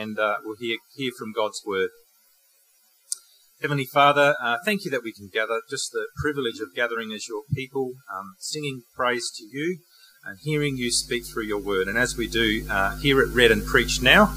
and 0.00 0.18
uh, 0.18 0.36
we'll 0.44 0.56
hear, 0.58 0.78
hear 0.96 1.10
from 1.18 1.32
God's 1.32 1.60
word. 1.66 1.90
Heavenly 3.60 3.84
Father, 3.84 4.34
uh, 4.42 4.56
thank 4.64 4.84
you 4.84 4.90
that 4.90 5.04
we 5.04 5.12
can 5.12 5.28
gather, 5.30 5.60
just 5.68 5.92
the 5.92 6.06
privilege 6.22 6.60
of 6.60 6.74
gathering 6.74 7.12
as 7.12 7.28
your 7.28 7.42
people, 7.54 7.92
um, 8.10 8.34
singing 8.38 8.82
praise 8.96 9.30
to 9.36 9.44
you 9.44 9.78
and 10.24 10.38
hearing 10.42 10.76
you 10.76 10.90
speak 10.90 11.24
through 11.26 11.44
your 11.44 11.60
word. 11.60 11.86
And 11.86 11.98
as 11.98 12.16
we 12.16 12.26
do 12.26 12.66
uh, 12.70 12.96
hear 12.96 13.20
it 13.20 13.28
read 13.34 13.50
and 13.50 13.64
preached 13.64 14.02
now, 14.02 14.34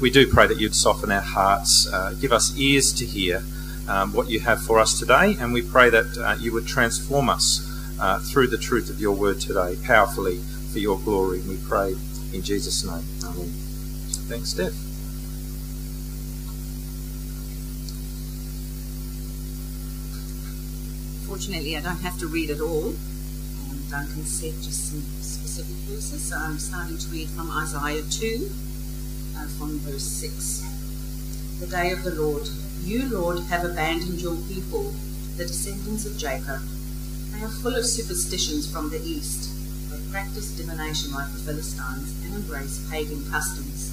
we 0.00 0.10
do 0.10 0.30
pray 0.30 0.46
that 0.46 0.60
you'd 0.60 0.74
soften 0.74 1.10
our 1.10 1.22
hearts, 1.22 1.90
uh, 1.90 2.14
give 2.20 2.32
us 2.32 2.54
ears 2.58 2.92
to 2.94 3.06
hear 3.06 3.42
um, 3.88 4.12
what 4.12 4.28
you 4.28 4.40
have 4.40 4.62
for 4.62 4.78
us 4.78 4.98
today, 4.98 5.36
and 5.40 5.54
we 5.54 5.62
pray 5.62 5.88
that 5.88 6.18
uh, 6.18 6.36
you 6.38 6.52
would 6.52 6.66
transform 6.66 7.30
us 7.30 7.62
uh, 7.98 8.18
through 8.18 8.48
the 8.48 8.58
truth 8.58 8.90
of 8.90 9.00
your 9.00 9.16
word 9.16 9.40
today, 9.40 9.76
powerfully 9.84 10.38
for 10.72 10.80
your 10.80 10.98
glory. 10.98 11.38
And 11.40 11.48
we 11.48 11.56
pray 11.66 11.94
in 12.34 12.42
Jesus' 12.42 12.84
name. 12.84 13.04
Amen. 13.24 13.52
Thanks, 14.28 14.50
Steph. 14.50 14.85
Fortunately, 21.36 21.76
I 21.76 21.82
don't 21.82 22.00
have 22.00 22.18
to 22.20 22.28
read 22.28 22.48
it 22.48 22.62
all. 22.62 22.96
Um, 23.68 23.78
Duncan 23.90 24.24
said 24.24 24.54
just 24.62 24.88
some 24.88 25.02
specific 25.20 25.76
verses. 25.84 26.30
So 26.30 26.34
I'm 26.34 26.58
starting 26.58 26.96
to 26.96 27.08
read 27.08 27.28
from 27.28 27.50
Isaiah 27.50 28.00
2, 28.08 28.48
uh, 29.36 29.46
from 29.58 29.78
verse 29.80 30.02
6. 30.02 30.64
The 31.60 31.66
day 31.66 31.92
of 31.92 32.04
the 32.04 32.14
Lord. 32.14 32.48
You, 32.84 33.04
Lord, 33.10 33.40
have 33.52 33.66
abandoned 33.66 34.18
your 34.18 34.36
people, 34.48 34.94
the 35.36 35.44
descendants 35.44 36.06
of 36.06 36.16
Jacob. 36.16 36.62
They 37.32 37.44
are 37.44 37.52
full 37.60 37.76
of 37.76 37.84
superstitions 37.84 38.64
from 38.72 38.88
the 38.88 39.02
east. 39.04 39.52
They 39.90 40.10
practice 40.10 40.56
divination 40.56 41.12
like 41.12 41.30
the 41.32 41.40
Philistines 41.40 42.16
and 42.24 42.34
embrace 42.34 42.80
pagan 42.90 43.30
customs. 43.30 43.92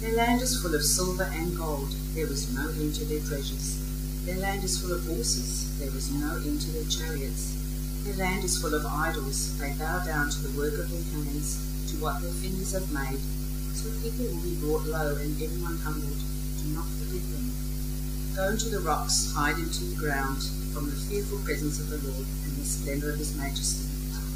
Their 0.00 0.14
land 0.14 0.42
is 0.42 0.62
full 0.62 0.76
of 0.76 0.84
silver 0.84 1.28
and 1.34 1.56
gold. 1.56 1.90
There 2.14 2.30
is 2.30 2.54
no 2.54 2.68
end 2.68 2.94
to 2.94 3.04
their 3.04 3.18
treasures. 3.18 3.82
Their 4.24 4.40
land 4.40 4.64
is 4.64 4.80
full 4.80 4.96
of 4.96 5.04
horses. 5.04 5.68
There 5.78 5.92
is 5.92 6.10
no 6.10 6.40
end 6.40 6.60
to 6.62 6.70
their 6.72 6.88
chariots. 6.88 7.60
Their 8.04 8.16
land 8.16 8.42
is 8.42 8.56
full 8.56 8.72
of 8.72 8.86
idols. 8.86 9.52
They 9.60 9.76
bow 9.76 10.00
down 10.00 10.30
to 10.30 10.40
the 10.48 10.56
work 10.56 10.80
of 10.80 10.88
their 10.88 11.04
hands, 11.12 11.60
to 11.92 12.00
what 12.00 12.22
their 12.22 12.32
fingers 12.40 12.72
have 12.72 12.88
made. 12.88 13.20
So 13.76 13.92
people 14.00 14.24
will 14.24 14.40
be 14.40 14.56
brought 14.64 14.88
low 14.88 15.12
and 15.20 15.36
everyone 15.36 15.76
humbled. 15.84 16.16
Do 16.16 16.72
not 16.72 16.88
forget 16.96 17.20
them. 17.36 17.52
Go 18.32 18.48
into 18.48 18.72
the 18.72 18.80
rocks, 18.80 19.28
hide 19.36 19.60
into 19.60 19.92
the 19.92 20.00
ground, 20.00 20.40
from 20.72 20.88
the 20.88 20.96
fearful 20.96 21.44
presence 21.44 21.78
of 21.78 21.92
the 21.92 22.00
Lord 22.00 22.24
and 22.24 22.56
the 22.56 22.64
splendor 22.64 23.12
of 23.12 23.20
his 23.20 23.36
majesty. 23.36 23.84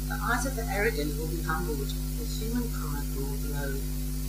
The 0.05 0.21
eyes 0.21 0.45
of 0.45 0.55
the 0.55 0.69
arrogant 0.69 1.17
will 1.17 1.33
be 1.33 1.41
humbled, 1.41 1.89
the 1.89 2.29
human 2.29 2.69
pride 2.77 3.09
brought 3.17 3.41
low. 3.57 3.73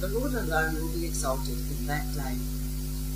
The 0.01 0.09
Lord 0.09 0.33
alone 0.33 0.81
will 0.81 0.93
be 0.97 1.05
exalted 1.05 1.61
in 1.69 1.87
that 1.87 2.09
day. 2.17 2.41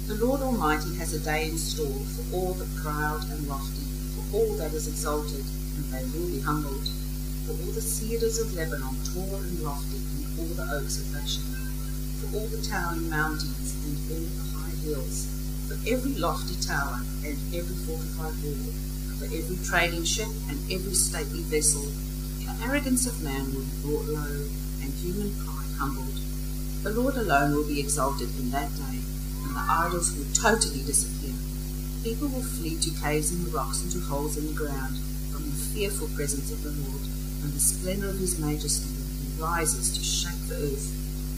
The 0.07 0.21
Lord 0.21 0.43
Almighty 0.43 0.97
has 0.97 1.15
a 1.15 1.19
day 1.19 1.49
in 1.49 1.57
store 1.57 1.89
for 1.89 2.37
all 2.37 2.53
the 2.53 2.69
proud 2.83 3.25
and 3.31 3.49
lofty, 3.49 3.89
for 4.13 4.37
all 4.37 4.53
that 4.61 4.75
is 4.75 4.87
exalted, 4.87 5.41
and 5.41 5.85
they 5.89 6.05
will 6.13 6.29
be 6.29 6.41
humbled, 6.41 6.87
for 7.47 7.53
all 7.53 7.73
the 7.73 7.81
cedars 7.81 8.39
of 8.39 8.53
Lebanon 8.53 9.01
tall 9.01 9.41
and 9.41 9.61
lofty, 9.61 9.97
and 9.97 10.27
all 10.39 10.53
the 10.61 10.69
oaks 10.77 11.01
of 11.01 11.09
Bashan, 11.09 11.49
for 12.21 12.37
all 12.37 12.47
the 12.49 12.61
towering 12.61 13.09
mountains 13.09 13.81
and 13.81 13.97
all 14.13 14.29
the 14.29 14.45
high 14.53 14.77
hills, 14.85 15.25
for 15.69 15.81
every 15.89 16.13
lofty 16.21 16.61
tower 16.61 17.01
and 17.25 17.41
every 17.57 17.77
fortified 17.89 18.37
wall, 18.45 18.77
for 19.17 19.25
every 19.25 19.57
trading 19.65 20.05
ship 20.05 20.29
and 20.51 20.61
every 20.71 20.93
stately 20.93 21.41
vessel. 21.49 21.89
The 22.45 22.53
arrogance 22.69 23.07
of 23.07 23.25
man 23.25 23.55
will 23.55 23.65
be 23.65 23.81
brought 23.81 24.05
low, 24.05 24.45
and 24.85 24.93
human 25.01 25.33
pride 25.41 25.73
humbled. 25.81 26.21
The 26.83 26.93
Lord 26.93 27.17
alone 27.17 27.55
will 27.57 27.67
be 27.67 27.81
exalted 27.81 28.29
in 28.39 28.51
that 28.51 28.69
day 28.77 29.14
the 29.55 29.63
idols 29.71 30.11
will 30.19 30.27
totally 30.35 30.83
disappear. 30.83 31.33
People 32.03 32.29
will 32.29 32.43
flee 32.43 32.77
to 32.83 32.91
caves 33.01 33.33
in 33.33 33.45
the 33.45 33.55
rocks 33.57 33.83
and 33.83 33.91
to 33.93 34.01
holes 34.01 34.37
in 34.37 34.47
the 34.47 34.53
ground 34.53 34.99
from 35.31 35.47
the 35.47 35.57
fearful 35.71 36.09
presence 36.19 36.51
of 36.51 36.63
the 36.63 36.75
Lord 36.75 37.07
and 37.43 37.53
the 37.53 37.61
splendor 37.61 38.11
of 38.11 38.19
his 38.19 38.39
majesty 38.39 38.91
when 38.91 39.07
he 39.23 39.41
rises 39.41 39.95
to 39.95 40.03
shake 40.03 40.43
the 40.49 40.59
earth. 40.59 40.91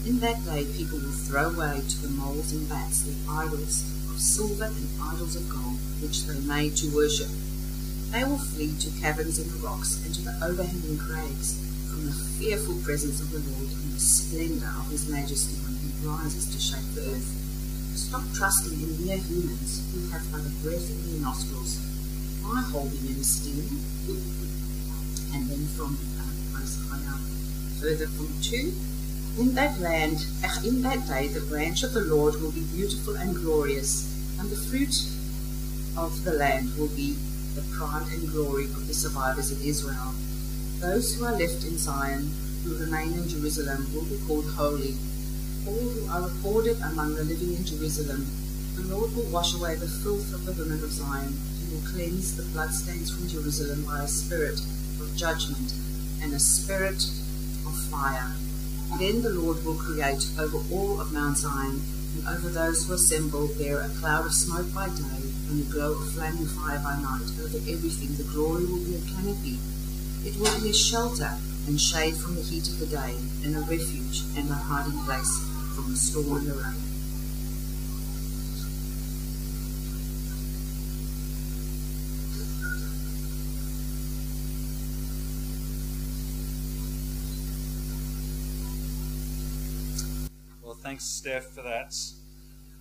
In 0.07 0.19
that 0.19 0.43
day 0.45 0.65
people 0.65 0.97
will 0.97 1.13
throw 1.13 1.53
away 1.53 1.77
to 1.77 1.97
the 2.01 2.09
moles 2.09 2.51
and 2.51 2.67
bats 2.67 3.05
their 3.05 3.15
idols 3.29 3.85
of 4.09 4.19
silver 4.19 4.65
and 4.65 4.89
idols 5.13 5.35
of 5.35 5.47
gold 5.47 5.77
which 6.01 6.25
they 6.25 6.39
made 6.41 6.75
to 6.77 6.89
worship. 6.95 7.29
They 8.09 8.23
will 8.23 8.41
flee 8.41 8.73
to 8.81 8.89
caverns 8.99 9.37
in 9.37 9.47
the 9.47 9.61
rocks 9.61 10.01
and 10.03 10.15
to 10.15 10.21
the 10.21 10.35
overhanging 10.41 10.97
crags 10.97 11.59
from 11.85 12.05
the 12.05 12.17
fearful 12.41 12.81
presence 12.81 13.21
of 13.21 13.29
the 13.29 13.45
Lord 13.45 13.69
and 13.69 13.93
the 13.93 13.99
splendor 13.99 14.73
of 14.79 14.89
his 14.89 15.07
majesty 15.07 15.61
when 15.61 15.77
he 15.77 15.91
rises 16.07 16.49
to 16.49 16.59
shake 16.59 16.87
the 16.95 17.13
earth. 17.13 17.36
Stop 17.97 18.21
trusting 18.35 18.79
in 18.79 19.05
mere 19.05 19.17
humans 19.17 19.81
who 19.91 20.07
have 20.11 20.21
but 20.31 20.45
a 20.45 20.53
breath 20.61 20.87
in 20.87 21.11
their 21.11 21.21
nostrils. 21.21 21.81
I 22.45 22.61
hold 22.69 22.91
them 22.91 23.07
in 23.09 23.19
esteem. 23.19 23.65
And 25.33 25.49
then 25.49 25.65
from 25.73 25.97
uh, 26.21 27.17
further 27.81 28.05
from 28.05 28.29
2, 28.41 28.71
in 29.41 29.55
that 29.55 29.79
land, 29.79 30.25
in 30.63 30.83
that 30.83 31.07
day, 31.07 31.27
the 31.27 31.41
branch 31.41 31.81
of 31.81 31.93
the 31.93 32.01
Lord 32.01 32.39
will 32.39 32.51
be 32.51 32.65
beautiful 32.71 33.15
and 33.15 33.35
glorious, 33.35 34.05
and 34.39 34.47
the 34.51 34.55
fruit 34.55 35.09
of 35.97 36.23
the 36.23 36.33
land 36.33 36.77
will 36.77 36.89
be 36.89 37.17
the 37.55 37.65
pride 37.75 38.05
and 38.13 38.29
glory 38.29 38.65
of 38.65 38.87
the 38.87 38.93
survivors 38.93 39.51
of 39.51 39.65
Israel. 39.65 40.13
Those 40.79 41.15
who 41.15 41.25
are 41.25 41.35
left 41.35 41.65
in 41.65 41.79
Zion, 41.79 42.31
who 42.63 42.77
remain 42.77 43.13
in 43.13 43.27
Jerusalem, 43.27 43.87
will 43.93 44.05
be 44.05 44.19
called 44.27 44.45
holy 44.53 44.95
all 45.67 45.89
who 45.89 46.09
are 46.09 46.29
recorded 46.29 46.77
among 46.81 47.15
the 47.15 47.23
living 47.23 47.55
in 47.55 47.65
Jerusalem. 47.65 48.25
The 48.75 48.95
Lord 48.95 49.15
will 49.15 49.29
wash 49.31 49.53
away 49.53 49.75
the 49.75 49.87
filth 49.87 50.33
of 50.33 50.45
the 50.45 50.53
women 50.53 50.83
of 50.83 50.91
Zion. 50.91 51.33
He 51.59 51.75
will 51.75 51.83
cleanse 51.83 52.37
the 52.37 52.43
bloodstains 52.53 53.11
from 53.11 53.27
Jerusalem 53.27 53.83
by 53.83 54.03
a 54.03 54.07
spirit 54.07 54.59
of 55.01 55.15
judgment 55.15 55.73
and 56.21 56.33
a 56.33 56.39
spirit 56.39 57.03
of 57.65 57.75
fire. 57.91 58.31
Then 58.99 59.21
the 59.21 59.35
Lord 59.35 59.63
will 59.65 59.75
create 59.75 60.29
over 60.39 60.57
all 60.71 61.01
of 61.01 61.11
Mount 61.11 61.37
Zion 61.37 61.81
and 62.15 62.27
over 62.29 62.49
those 62.49 62.87
who 62.87 62.93
assemble 62.93 63.47
there 63.59 63.81
a 63.81 63.89
cloud 63.99 64.25
of 64.25 64.33
smoke 64.33 64.73
by 64.73 64.87
day 64.87 65.21
and 65.49 65.61
a 65.61 65.71
glow 65.71 65.91
of 65.91 66.11
flaming 66.13 66.47
fire 66.47 66.79
by 66.79 66.95
night. 67.01 67.27
Over 67.43 67.57
everything 67.67 68.15
the 68.15 68.31
glory 68.31 68.65
will 68.65 68.83
be 68.85 68.95
a 68.95 69.03
canopy. 69.11 69.59
It 70.23 70.39
will 70.39 70.61
be 70.61 70.69
a 70.69 70.73
shelter 70.73 71.35
and 71.67 71.79
shade 71.79 72.15
from 72.15 72.35
the 72.35 72.41
heat 72.41 72.67
of 72.69 72.79
the 72.79 72.87
day, 72.87 73.15
and 73.43 73.55
a 73.55 73.59
refuge 73.59 74.23
and 74.37 74.49
a 74.49 74.53
hiding 74.55 74.97
place 75.03 75.56
from 75.77 75.91
the 75.91 75.95
storm 75.95 76.37
and 76.37 76.47
the 76.47 76.53
rain. 76.53 76.73
Well, 90.63 90.73
thanks, 90.73 91.05
Steph, 91.05 91.45
for 91.45 91.61
that. 91.61 91.93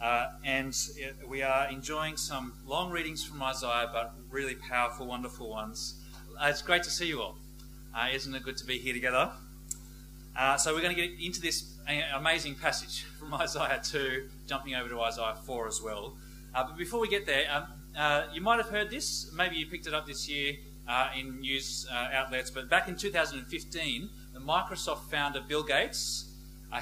Uh, 0.01 0.29
and 0.43 0.75
it, 0.97 1.17
we 1.29 1.43
are 1.43 1.69
enjoying 1.69 2.17
some 2.17 2.55
long 2.67 2.91
readings 2.91 3.23
from 3.23 3.43
Isaiah, 3.43 3.91
but 3.93 4.15
really 4.31 4.55
powerful, 4.55 5.07
wonderful 5.07 5.51
ones. 5.51 6.01
Uh, 6.41 6.47
it's 6.47 6.63
great 6.63 6.83
to 6.85 6.91
see 6.91 7.09
you 7.09 7.21
all. 7.21 7.37
Uh, 7.95 8.09
isn't 8.11 8.35
it 8.35 8.43
good 8.43 8.57
to 8.57 8.65
be 8.65 8.79
here 8.79 8.95
together? 8.95 9.33
Uh, 10.37 10.57
so 10.57 10.75
we're 10.75 10.83
going 10.83 10.95
to 10.95 11.01
get 11.01 11.19
into 11.19 11.41
this 11.41 11.73
amazing 12.15 12.55
passage 12.55 13.05
from 13.19 13.33
Isaiah 13.41 13.81
2, 13.83 14.29
jumping 14.47 14.75
over 14.75 14.89
to 14.89 15.01
Isaiah 15.01 15.35
4 15.35 15.69
as 15.69 15.81
well. 15.83 16.17
Uh, 16.55 16.65
but 16.65 16.77
before 16.77 17.01
we 17.01 17.09
get 17.09 17.25
there, 17.25 17.47
um, 17.51 17.65
uh, 17.97 18.27
you 18.35 18.43
might 18.43 18.57
have 18.57 18.69
heard 18.69 18.91
this. 18.91 19.31
Maybe 19.35 19.57
you 19.57 19.67
picked 19.67 19.87
it 19.87 19.95
up 19.95 20.07
this 20.07 20.29
year 20.29 20.57
uh, 20.87 21.09
in 21.19 21.41
news 21.41 21.87
uh, 21.91 22.09
outlets. 22.13 22.51
But 22.51 22.69
back 22.69 22.87
in 22.89 22.97
2015, 22.97 24.11
the 24.35 24.41
Microsoft 24.41 25.11
founder 25.11 25.41
Bill 25.41 25.63
Gates 25.63 26.33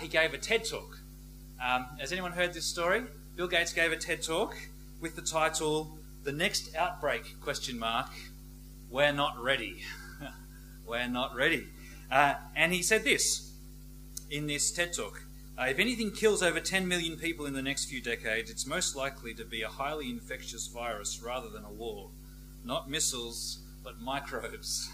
he 0.00 0.08
gave 0.08 0.34
a 0.34 0.38
TED 0.38 0.64
talk. 0.64 0.98
Um, 1.64 1.86
has 2.00 2.10
anyone 2.10 2.32
heard 2.32 2.52
this 2.52 2.64
story? 2.64 3.04
Bill 3.36 3.46
Gates 3.46 3.72
gave 3.72 3.92
a 3.92 3.96
TED 3.96 4.22
talk 4.22 4.56
with 5.00 5.14
the 5.14 5.22
title 5.22 5.98
"The 6.24 6.32
Next 6.32 6.74
Outbreak?" 6.74 7.40
Question 7.40 7.78
mark. 7.78 8.10
We're 8.90 9.12
not 9.12 9.40
ready. 9.40 9.82
We're 10.86 11.06
not 11.06 11.36
ready. 11.36 11.68
Uh, 12.14 12.34
and 12.54 12.72
he 12.72 12.80
said 12.80 13.02
this 13.02 13.50
in 14.30 14.46
this 14.46 14.70
TED 14.70 14.92
talk 14.92 15.24
uh, 15.58 15.64
If 15.64 15.80
anything 15.80 16.12
kills 16.12 16.44
over 16.44 16.60
10 16.60 16.86
million 16.86 17.16
people 17.16 17.44
in 17.44 17.54
the 17.54 17.60
next 17.60 17.86
few 17.86 18.00
decades, 18.00 18.48
it's 18.50 18.68
most 18.68 18.94
likely 18.94 19.34
to 19.34 19.44
be 19.44 19.62
a 19.62 19.68
highly 19.68 20.10
infectious 20.10 20.68
virus 20.68 21.20
rather 21.20 21.48
than 21.48 21.64
a 21.64 21.72
war. 21.72 22.10
Not 22.64 22.88
missiles, 22.88 23.58
but 23.82 24.00
microbes. 24.00 24.88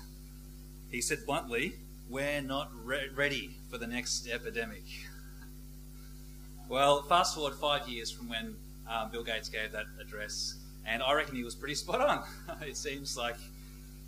He 0.90 1.02
said 1.02 1.26
bluntly, 1.26 1.74
We're 2.08 2.40
not 2.40 2.70
re- 2.82 3.10
ready 3.14 3.50
for 3.70 3.76
the 3.76 3.86
next 3.86 4.26
epidemic. 4.26 4.84
well, 6.70 7.02
fast 7.02 7.34
forward 7.34 7.54
five 7.54 7.86
years 7.86 8.10
from 8.10 8.30
when 8.30 8.56
um, 8.88 9.10
Bill 9.10 9.24
Gates 9.24 9.50
gave 9.50 9.72
that 9.72 9.84
address, 10.00 10.54
and 10.86 11.02
I 11.02 11.12
reckon 11.12 11.36
he 11.36 11.44
was 11.44 11.54
pretty 11.54 11.74
spot 11.74 12.00
on. 12.00 12.24
it 12.66 12.78
seems 12.78 13.14
like 13.14 13.36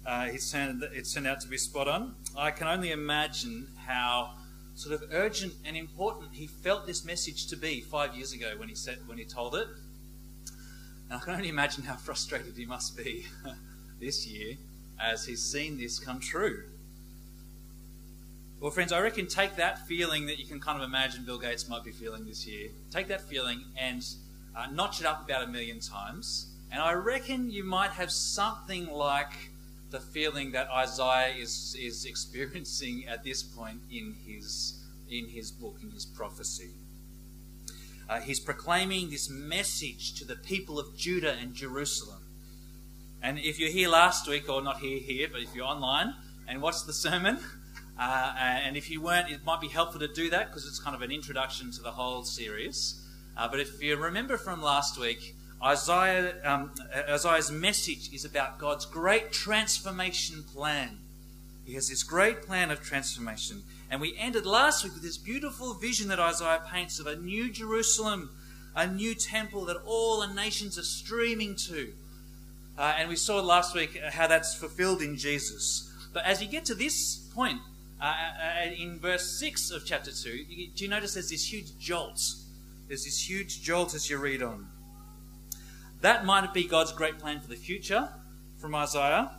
uh, 0.05 0.29
it's, 0.29 0.51
turned, 0.51 0.85
turned 1.13 1.27
out 1.27 1.41
to 1.41 1.49
be 1.49 1.57
spot 1.57 1.89
on. 1.89 2.15
I 2.37 2.51
can 2.51 2.67
only 2.67 2.91
imagine 2.91 3.69
how 3.87 4.33
sort 4.75 4.95
of 5.01 5.09
urgent 5.13 5.53
and 5.65 5.77
important 5.77 6.33
he 6.33 6.47
felt 6.47 6.87
this 6.87 7.05
message 7.05 7.47
to 7.49 7.57
be 7.57 7.81
five 7.81 8.15
years 8.17 8.33
ago 8.33 8.55
when 8.57 8.69
he 8.69 8.75
said 8.75 8.99
when 9.07 9.19
he 9.19 9.25
told 9.25 9.55
it. 9.55 9.69
And 11.09 11.21
I 11.21 11.25
can 11.25 11.35
only 11.35 11.49
imagine 11.49 11.85
how 11.85 11.95
frustrated 11.95 12.57
he 12.57 12.65
must 12.65 12.97
be 12.97 13.27
this 14.01 14.27
year 14.27 14.57
as 14.99 15.27
he's 15.27 15.43
seen 15.43 15.79
this 15.79 15.99
come 15.99 16.21
true. 16.21 16.65
Well, 18.61 18.71
friends, 18.71 18.93
I 18.93 19.01
reckon 19.01 19.27
take 19.27 19.57
that 19.57 19.87
feeling 19.87 20.27
that 20.27 20.39
you 20.39 20.47
can 20.47 20.61
kind 20.61 20.81
of 20.81 20.89
imagine 20.89 21.25
Bill 21.25 21.39
Gates 21.39 21.69
might 21.69 21.83
be 21.83 21.91
feeling 21.91 22.25
this 22.25 22.47
year. 22.47 22.69
Take 22.91 23.09
that 23.09 23.21
feeling 23.21 23.65
and 23.77 24.05
uh, 24.57 24.67
notch 24.73 25.01
it 25.01 25.07
up 25.07 25.25
about 25.25 25.43
a 25.43 25.49
million 25.49 25.81
times. 25.81 26.47
And 26.71 26.81
I 26.81 26.93
reckon 26.93 27.51
you 27.51 27.65
might 27.65 27.91
have 27.91 28.11
something 28.11 28.87
like 28.87 29.33
the 29.93 30.01
feeling 30.01 30.53
that 30.53 30.69
Isaiah 30.71 31.35
is, 31.37 31.77
is 31.79 32.05
experiencing 32.07 33.05
at 33.07 33.23
this 33.23 33.43
point 33.43 33.81
in 33.91 34.17
his, 34.27 34.81
in 35.09 35.29
his 35.29 35.53
book, 35.53 35.77
in 35.83 35.91
his 35.91 36.05
prophecy. 36.05 36.71
Uh, 38.09 38.21
he's 38.21 38.41
proclaiming 38.41 39.11
this 39.11 39.31
message 39.31 40.15
to 40.15 40.25
the 40.25 40.35
people 40.35 40.79
of 40.79 40.97
Judah 40.97 41.37
and 41.41 41.55
Jerusalem. 41.55 42.19
And 43.23 43.39
if 43.39 43.61
you're 43.61 43.71
here 43.71 43.89
last 43.89 44.27
week, 44.29 44.49
or 44.49 44.61
not 44.61 44.81
here, 44.81 44.99
here, 44.99 45.29
but 45.31 45.41
if 45.41 45.55
you're 45.55 45.65
online 45.65 46.15
and 46.49 46.61
watched 46.61 46.87
the 46.87 46.93
sermon, 46.93 47.39
uh, 47.99 48.35
and 48.37 48.77
if 48.77 48.91
you 48.91 49.01
weren't, 49.01 49.31
it 49.31 49.45
might 49.45 49.61
be 49.61 49.69
helpful 49.69 50.01
to 50.01 50.09
do 50.09 50.29
that 50.31 50.49
because 50.49 50.67
it's 50.67 50.81
kind 50.81 50.97
of 50.97 51.03
an 51.03 51.13
introduction 51.13 51.71
to 51.71 51.83
the 51.83 51.93
whole 51.93 52.25
series. 52.25 53.01
Uh, 53.37 53.49
but 53.49 53.61
if 53.61 53.81
you 53.81 53.97
remember 53.97 54.37
from 54.37 54.61
last 54.61 54.99
week, 54.99 55.37
Isaiah, 55.65 56.35
um, 56.45 56.73
Isaiah's 57.09 57.53
message 57.53 58.13
is 58.13 58.25
about 58.25 58.59
God's 58.59 58.85
great 58.85 59.31
transformation 59.31 60.43
plan. 60.43 60.99
He 61.65 61.75
has 61.75 61.89
this 61.89 62.03
great 62.03 62.43
plan 62.43 62.71
of 62.73 62.83
transformation. 62.83 63.63
And 63.91 64.01
we 64.01 64.17
ended 64.19 64.45
last 64.45 64.83
week 64.83 64.95
with 64.95 65.03
this 65.03 65.19
beautiful 65.19 65.75
vision 65.75 66.09
that 66.09 66.19
Isaiah 66.19 66.63
paints 66.69 66.99
of 66.99 67.07
a 67.07 67.15
new 67.15 67.51
Jerusalem, 67.51 68.31
a 68.75 68.87
new 68.87 69.15
temple 69.15 69.67
that 69.67 69.77
all 69.85 70.21
the 70.21 70.35
nations 70.35 70.79
are 70.79 70.85
streaming 70.85 71.55
to. 71.69 71.93
Uh, 72.77 72.95
and 72.99 73.09
we 73.09 73.17
saw 73.17 73.41
last 73.41 73.75
week 73.75 73.97
how 73.99 74.27
that's 74.27 74.57
fulfilled 74.57 75.03
in 75.03 75.17
Jesus. 75.17 75.93
But 76.13 76.25
as 76.25 76.43
you 76.43 76.49
get 76.49 76.65
to 76.67 76.75
this 76.75 77.17
point, 77.35 77.61
uh, 78.01 78.05
uh, 78.05 78.71
in 78.77 78.99
verse 78.99 79.39
6 79.39 79.71
of 79.71 79.87
chapter 79.87 80.11
2, 80.11 80.45
do 80.75 80.85
you 80.85 80.89
notice 80.89 81.15
there's 81.15 81.31
this 81.31 81.53
huge 81.53 81.79
jolt? 81.79 82.21
There's 82.89 83.05
this 83.05 83.29
huge 83.29 83.63
jolt 83.63 83.95
as 83.95 84.11
you 84.11 84.19
read 84.19 84.43
on. 84.43 84.67
That 86.03 86.25
might 86.25 86.53
be 86.53 86.65
God's 86.65 86.93
great 86.93 87.21
plan 87.21 87.41
for 87.41 87.49
the 87.49 87.57
future 87.57 88.09
from 88.59 88.75
Isaiah. 88.75 89.31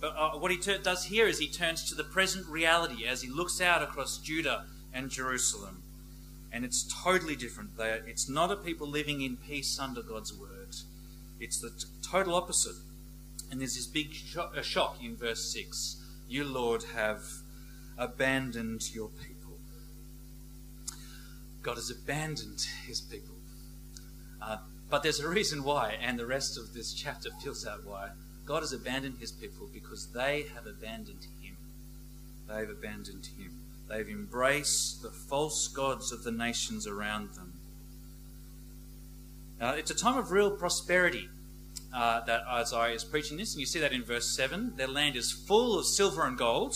But 0.00 0.14
uh, 0.16 0.30
what 0.38 0.50
he 0.50 0.56
ter- 0.56 0.78
does 0.78 1.04
here 1.04 1.26
is 1.26 1.38
he 1.38 1.48
turns 1.48 1.84
to 1.90 1.94
the 1.94 2.04
present 2.04 2.46
reality 2.46 3.06
as 3.06 3.22
he 3.22 3.28
looks 3.28 3.60
out 3.60 3.82
across 3.82 4.18
Judah 4.18 4.64
and 4.94 5.10
Jerusalem. 5.10 5.82
And 6.52 6.64
it's 6.64 6.90
totally 7.02 7.36
different. 7.36 7.76
They, 7.76 8.00
it's 8.06 8.30
not 8.30 8.50
a 8.50 8.56
people 8.56 8.88
living 8.88 9.20
in 9.20 9.36
peace 9.36 9.78
under 9.78 10.02
God's 10.02 10.32
word, 10.32 10.74
it's 11.38 11.60
the 11.60 11.68
t- 11.68 11.86
total 12.02 12.34
opposite. 12.34 12.76
And 13.50 13.60
there's 13.60 13.74
this 13.74 13.86
big 13.86 14.12
sh- 14.12 14.38
shock 14.62 14.96
in 15.02 15.16
verse 15.16 15.52
6. 15.52 16.02
You, 16.28 16.44
Lord, 16.44 16.82
have 16.94 17.22
abandoned 17.98 18.94
your 18.94 19.08
people. 19.08 19.58
God 21.62 21.74
has 21.74 21.90
abandoned 21.90 22.66
his 22.86 23.00
people. 23.00 23.34
Uh, 24.40 24.58
but 24.96 25.02
there's 25.02 25.20
a 25.20 25.28
reason 25.28 25.62
why, 25.62 25.98
and 26.00 26.18
the 26.18 26.24
rest 26.24 26.56
of 26.56 26.72
this 26.72 26.94
chapter 26.94 27.28
fills 27.42 27.66
out 27.66 27.84
why. 27.84 28.08
God 28.46 28.60
has 28.60 28.72
abandoned 28.72 29.18
his 29.18 29.30
people 29.30 29.68
because 29.70 30.10
they 30.14 30.46
have 30.54 30.66
abandoned 30.66 31.26
him. 31.42 31.58
They've 32.48 32.70
abandoned 32.70 33.28
him. 33.38 33.52
They've 33.90 34.08
embraced 34.08 35.02
the 35.02 35.10
false 35.10 35.68
gods 35.68 36.12
of 36.12 36.24
the 36.24 36.32
nations 36.32 36.86
around 36.86 37.34
them. 37.34 37.52
Uh, 39.60 39.74
it's 39.76 39.90
a 39.90 39.94
time 39.94 40.16
of 40.16 40.30
real 40.30 40.50
prosperity 40.50 41.28
uh, 41.94 42.24
that 42.24 42.46
Isaiah 42.48 42.94
is 42.94 43.04
preaching 43.04 43.36
this, 43.36 43.52
and 43.52 43.60
you 43.60 43.66
see 43.66 43.80
that 43.80 43.92
in 43.92 44.02
verse 44.02 44.34
7. 44.34 44.76
Their 44.76 44.88
land 44.88 45.14
is 45.14 45.30
full 45.30 45.78
of 45.78 45.84
silver 45.84 46.26
and 46.26 46.38
gold 46.38 46.74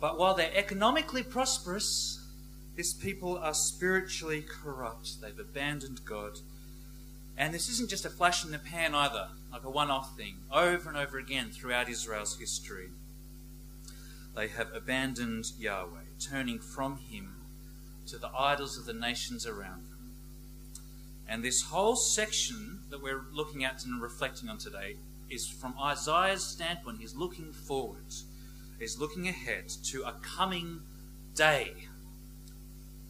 but 0.00 0.18
while 0.18 0.34
they're 0.34 0.50
economically 0.54 1.22
prosperous, 1.22 2.18
this 2.76 2.94
people 2.94 3.36
are 3.36 3.52
spiritually 3.52 4.42
corrupt. 4.42 5.20
They've 5.20 5.38
abandoned 5.38 6.00
God. 6.06 6.38
And 7.36 7.54
this 7.54 7.68
isn't 7.68 7.90
just 7.90 8.04
a 8.04 8.10
flash 8.10 8.44
in 8.44 8.50
the 8.50 8.58
pan 8.58 8.94
either, 8.94 9.28
like 9.50 9.64
a 9.64 9.70
one 9.70 9.90
off 9.90 10.16
thing, 10.16 10.36
over 10.52 10.88
and 10.88 10.98
over 10.98 11.18
again 11.18 11.50
throughout 11.50 11.88
Israel's 11.88 12.36
history. 12.38 12.90
They 14.36 14.48
have 14.48 14.74
abandoned 14.74 15.52
Yahweh, 15.58 16.10
turning 16.18 16.58
from 16.58 16.98
Him 16.98 17.34
to 18.06 18.18
the 18.18 18.30
idols 18.36 18.78
of 18.78 18.84
the 18.84 18.92
nations 18.92 19.46
around 19.46 19.86
them. 19.88 20.12
And 21.28 21.42
this 21.42 21.62
whole 21.62 21.96
section 21.96 22.80
that 22.90 23.02
we're 23.02 23.24
looking 23.32 23.64
at 23.64 23.84
and 23.84 24.02
reflecting 24.02 24.48
on 24.48 24.58
today 24.58 24.96
is 25.30 25.48
from 25.48 25.74
Isaiah's 25.80 26.44
standpoint. 26.44 26.98
He's 27.00 27.14
looking 27.14 27.52
forward 27.52 28.12
is 28.80 28.98
looking 28.98 29.28
ahead 29.28 29.68
to 29.68 30.02
a 30.02 30.12
coming 30.22 30.80
day, 31.34 31.74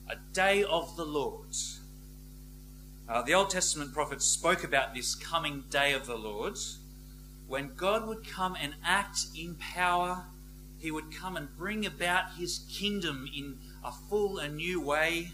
a 0.08 0.16
day 0.32 0.64
of 0.64 0.96
the 0.96 1.04
Lord. 1.04 1.54
Uh, 3.10 3.22
the 3.22 3.34
Old 3.34 3.50
Testament 3.50 3.92
prophets 3.92 4.24
spoke 4.24 4.62
about 4.62 4.94
this 4.94 5.16
coming 5.16 5.64
day 5.68 5.92
of 5.92 6.06
the 6.06 6.14
Lord 6.14 6.56
when 7.48 7.74
God 7.74 8.06
would 8.06 8.24
come 8.24 8.56
and 8.60 8.74
act 8.84 9.26
in 9.36 9.56
power. 9.56 10.26
He 10.78 10.92
would 10.92 11.12
come 11.12 11.36
and 11.36 11.48
bring 11.58 11.84
about 11.84 12.34
his 12.38 12.60
kingdom 12.70 13.28
in 13.36 13.58
a 13.84 13.90
full 13.90 14.38
and 14.38 14.56
new 14.56 14.80
way. 14.80 15.32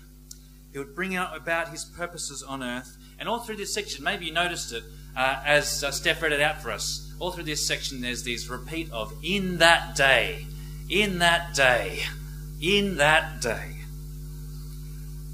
He 0.73 0.79
would 0.79 0.95
bring 0.95 1.17
about 1.17 1.69
his 1.69 1.85
purposes 1.85 2.43
on 2.43 2.63
earth. 2.63 2.97
And 3.19 3.29
all 3.29 3.41
through 3.41 3.57
this 3.57 3.75
section, 3.75 4.03
maybe 4.03 4.25
you 4.25 4.33
noticed 4.33 4.73
it 4.73 4.83
uh, 5.15 5.43
as 5.45 5.85
uh, 5.85 5.91
Steph 5.91 6.23
read 6.23 6.33
it 6.33 6.41
out 6.41 6.63
for 6.63 6.71
us 6.71 7.07
all 7.19 7.33
through 7.33 7.45
this 7.45 7.67
section, 7.67 8.01
there's 8.01 8.23
these 8.23 8.49
repeat 8.49 8.91
of 8.93 9.13
in 9.23 9.59
that 9.59 9.97
day, 9.97 10.47
in 10.89 11.19
that 11.19 11.55
day, 11.55 12.03
in 12.61 12.97
that 12.97 13.41
day. 13.41 13.76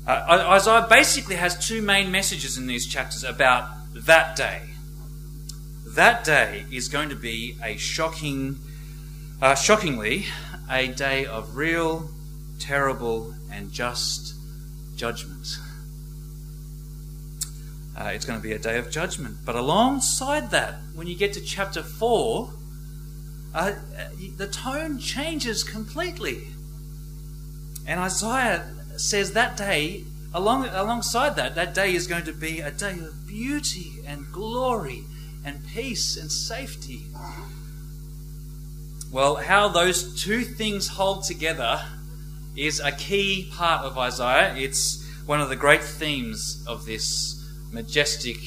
Uh, 0.04 0.46
Isaiah 0.50 0.86
basically 0.88 1.36
has 1.36 1.56
two 1.64 1.80
main 1.80 2.10
messages 2.10 2.58
in 2.58 2.66
these 2.66 2.86
chapters 2.86 3.22
about 3.22 3.70
that 3.94 4.34
day. 4.34 4.62
That 5.86 6.24
day 6.24 6.64
is 6.72 6.88
going 6.88 7.08
to 7.10 7.14
be 7.16 7.56
a 7.62 7.76
shocking, 7.76 8.58
uh, 9.40 9.54
shockingly, 9.54 10.26
a 10.68 10.88
day 10.88 11.24
of 11.24 11.56
real, 11.56 12.10
terrible, 12.58 13.34
and 13.52 13.70
just 13.70 14.34
judgment. 14.96 15.58
Uh, 17.96 18.10
it's 18.14 18.24
going 18.24 18.40
to 18.40 18.42
be 18.42 18.52
a 18.52 18.58
day 18.58 18.78
of 18.78 18.90
judgment. 18.90 19.36
But 19.44 19.54
alongside 19.54 20.50
that, 20.50 20.80
when 20.94 21.06
you 21.06 21.14
get 21.14 21.32
to 21.34 21.40
chapter 21.40 21.82
4, 21.82 22.50
uh, 23.54 23.72
the 24.36 24.48
tone 24.48 24.98
changes 24.98 25.62
completely. 25.62 26.48
And 27.86 28.00
Isaiah 28.00 28.64
says 29.02 29.32
that 29.32 29.56
day, 29.56 30.04
along, 30.32 30.66
alongside 30.66 31.36
that, 31.36 31.54
that 31.56 31.74
day 31.74 31.94
is 31.94 32.06
going 32.06 32.24
to 32.24 32.32
be 32.32 32.60
a 32.60 32.70
day 32.70 32.92
of 32.92 33.26
beauty 33.26 34.00
and 34.06 34.30
glory 34.32 35.04
and 35.44 35.66
peace 35.66 36.16
and 36.16 36.30
safety. 36.30 37.02
Well, 39.10 39.36
how 39.36 39.68
those 39.68 40.22
two 40.22 40.44
things 40.44 40.88
hold 40.88 41.24
together 41.24 41.84
is 42.56 42.80
a 42.80 42.92
key 42.92 43.50
part 43.52 43.84
of 43.84 43.98
Isaiah. 43.98 44.54
It's 44.56 45.04
one 45.26 45.40
of 45.40 45.48
the 45.48 45.56
great 45.56 45.82
themes 45.82 46.64
of 46.66 46.86
this 46.86 47.44
majestic 47.72 48.38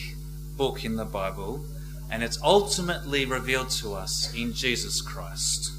book 0.55 0.85
in 0.85 0.95
the 0.95 1.05
Bible, 1.05 1.65
and 2.09 2.23
it's 2.23 2.41
ultimately 2.41 3.25
revealed 3.25 3.69
to 3.71 3.93
us 3.93 4.33
in 4.33 4.53
Jesus 4.53 5.01
Christ. 5.01 5.71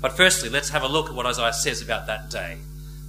But 0.00 0.16
firstly, 0.16 0.48
let's 0.48 0.70
have 0.70 0.82
a 0.82 0.88
look 0.88 1.08
at 1.08 1.14
what 1.14 1.26
Isaiah 1.26 1.52
says 1.52 1.80
about 1.80 2.06
that 2.06 2.30
day. 2.30 2.58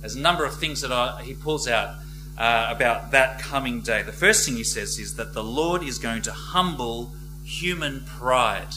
There's 0.01 0.15
a 0.15 0.19
number 0.19 0.43
of 0.43 0.59
things 0.59 0.81
that 0.81 0.91
are, 0.91 1.19
he 1.19 1.33
pulls 1.33 1.67
out 1.67 1.95
uh, 2.37 2.67
about 2.69 3.11
that 3.11 3.39
coming 3.39 3.81
day. 3.81 4.01
The 4.01 4.11
first 4.11 4.45
thing 4.45 4.55
he 4.55 4.63
says 4.63 4.99
is 4.99 5.15
that 5.15 5.33
the 5.33 5.43
Lord 5.43 5.83
is 5.83 5.97
going 5.97 6.23
to 6.23 6.31
humble 6.31 7.13
human 7.43 8.03
pride. 8.05 8.73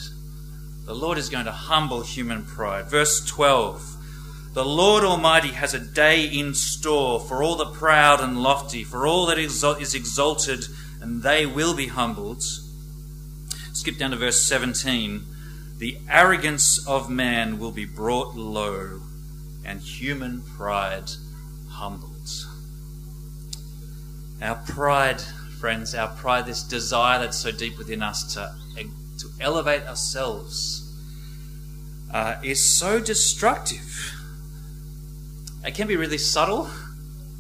The 0.85 0.95
Lord 0.95 1.19
is 1.19 1.29
going 1.29 1.47
to 1.47 1.53
humble 1.53 2.03
human 2.03 2.45
pride. 2.45 2.87
Verse 2.87 3.25
12 3.25 3.95
the 4.55 4.65
Lord 4.65 5.03
Almighty 5.03 5.49
has 5.49 5.75
a 5.75 5.81
day 5.81 6.27
in 6.27 6.55
store 6.55 7.19
for 7.19 7.43
all 7.43 7.57
the 7.57 7.67
proud 7.67 8.21
and 8.21 8.41
lofty, 8.41 8.85
for 8.85 9.05
all 9.05 9.27
that 9.27 9.37
is 9.37 9.95
exalted, 9.97 10.67
and 11.01 11.25
they 11.25 11.45
will 11.45 11.75
be 11.75 11.89
humbled. 11.89 12.45
Skip 13.73 13.99
down 13.99 14.13
to 14.13 14.17
verse 14.17 14.41
17. 14.43 15.25
The 15.79 15.99
arrogance 16.09 16.87
of 16.87 17.11
man 17.11 17.59
will 17.59 17.73
be 17.73 17.85
brought 17.85 18.37
low, 18.37 19.01
and 19.65 19.81
human 19.81 20.43
pride 20.43 21.11
humbled. 21.69 22.31
Our 24.43 24.57
pride, 24.67 25.21
friends, 25.21 25.95
our 25.95 26.09
pride, 26.09 26.47
this 26.47 26.63
desire 26.63 27.21
that's 27.21 27.39
so 27.39 27.51
deep 27.51 27.79
within 27.79 28.03
us 28.03 28.35
to, 28.35 28.55
to 28.77 29.29
elevate 29.41 29.83
ourselves, 29.85 30.81
uh, 32.13 32.37
is 32.43 32.77
so 32.77 33.01
destructive 33.01 34.15
it 35.65 35.75
can 35.75 35.89
be 35.89 35.97
really 35.97 36.19
subtle. 36.19 36.69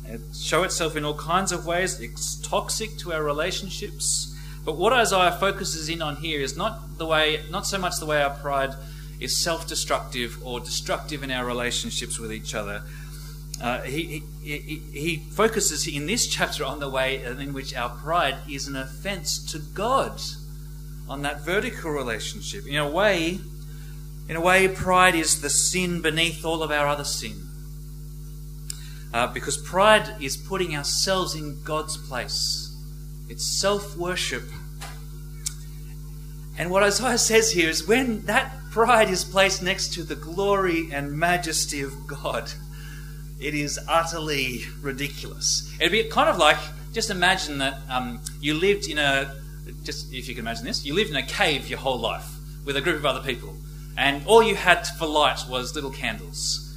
It 0.07 0.21
show 0.35 0.63
itself 0.63 0.97
in 0.97 1.05
all 1.05 1.15
kinds 1.15 1.53
of 1.53 1.67
ways. 1.67 2.01
It's 2.01 2.37
toxic 2.41 2.97
to 2.99 3.13
our 3.13 3.23
relationships. 3.23 4.35
But 4.65 4.79
what 4.79 4.95
Isaiah 4.95 5.33
focuses 5.33 5.91
in 5.91 6.01
on 6.01 6.17
here 6.17 6.41
is 6.41 6.57
not 6.57 6.97
the 6.97 7.05
way, 7.05 7.43
not 7.51 7.67
so 7.67 7.77
much 7.77 7.99
the 8.01 8.07
way 8.07 8.23
our 8.23 8.31
pride 8.31 8.75
is 9.25 9.43
self-destructive 9.43 10.39
or 10.45 10.61
destructive 10.61 11.23
in 11.23 11.31
our 11.31 11.45
relationships 11.45 12.19
with 12.19 12.33
each 12.33 12.55
other. 12.55 12.83
Uh, 13.61 13.81
he, 13.83 14.23
he, 14.43 14.59
he 14.93 15.17
focuses 15.31 15.87
in 15.87 16.07
this 16.07 16.27
chapter 16.27 16.65
on 16.65 16.81
the 16.81 16.89
way 16.89 17.25
in 17.25 17.53
which 17.53 17.75
our 17.75 17.89
pride 17.89 18.37
is 18.49 18.69
an 18.69 18.77
offense 18.77 19.51
to 19.53 19.59
God, 19.59 20.21
on 21.09 21.23
that 21.23 21.41
vertical 21.41 21.91
relationship. 21.91 22.67
In 22.67 22.77
a 22.77 22.89
way, 22.89 23.39
in 24.29 24.37
a 24.37 24.41
way, 24.41 24.69
pride 24.69 25.15
is 25.15 25.41
the 25.41 25.51
sin 25.51 26.01
beneath 26.01 26.45
all 26.45 26.63
of 26.63 26.71
our 26.71 26.87
other 26.87 27.05
sin. 27.05 27.49
Uh, 29.13 29.27
because 29.29 29.57
pride 29.57 30.17
is 30.21 30.37
putting 30.37 30.75
ourselves 30.75 31.35
in 31.35 31.63
God's 31.63 31.97
place. 31.97 32.75
It's 33.29 33.47
self 33.47 33.97
worship. 33.97 34.45
And 36.59 36.71
what 36.71 36.83
Isaiah 36.83 37.19
says 37.19 37.53
here 37.53 37.69
is 37.69 37.87
when 37.87 38.23
that 38.27 38.53
pride 38.75 39.09
is 39.09 39.23
placed 39.23 39.63
next 39.63 39.95
to 39.95 40.03
the 40.03 40.17
glory 40.17 40.89
and 40.91 41.13
majesty 41.13 41.81
of 41.81 42.09
God, 42.09 42.51
it 43.41 43.55
is 43.55 43.79
utterly 43.89 44.63
ridiculous. 44.83 45.73
It'd 45.79 45.93
be 45.93 46.03
kind 46.11 46.29
of 46.29 46.39
like 46.39 46.57
just 46.93 47.09
imagine 47.09 47.59
that 47.59 47.79
um, 47.89 48.21
you 48.41 48.55
lived 48.55 48.89
in 48.89 48.99
a, 48.99 49.33
just 49.85 50.13
if 50.13 50.29
you 50.29 50.35
can 50.35 50.43
imagine 50.43 50.65
this, 50.65 50.85
you 50.85 50.93
lived 50.93 51.11
in 51.11 51.15
a 51.15 51.23
cave 51.23 51.69
your 51.69 51.79
whole 51.79 52.01
life 52.01 52.29
with 52.65 52.77
a 52.77 52.81
group 52.81 52.97
of 52.97 53.07
other 53.07 53.21
people, 53.21 53.55
and 53.97 54.27
all 54.27 54.43
you 54.43 54.57
had 54.57 54.85
for 54.99 55.07
light 55.07 55.39
was 55.49 55.77
little 55.77 55.93
candles. 55.93 56.77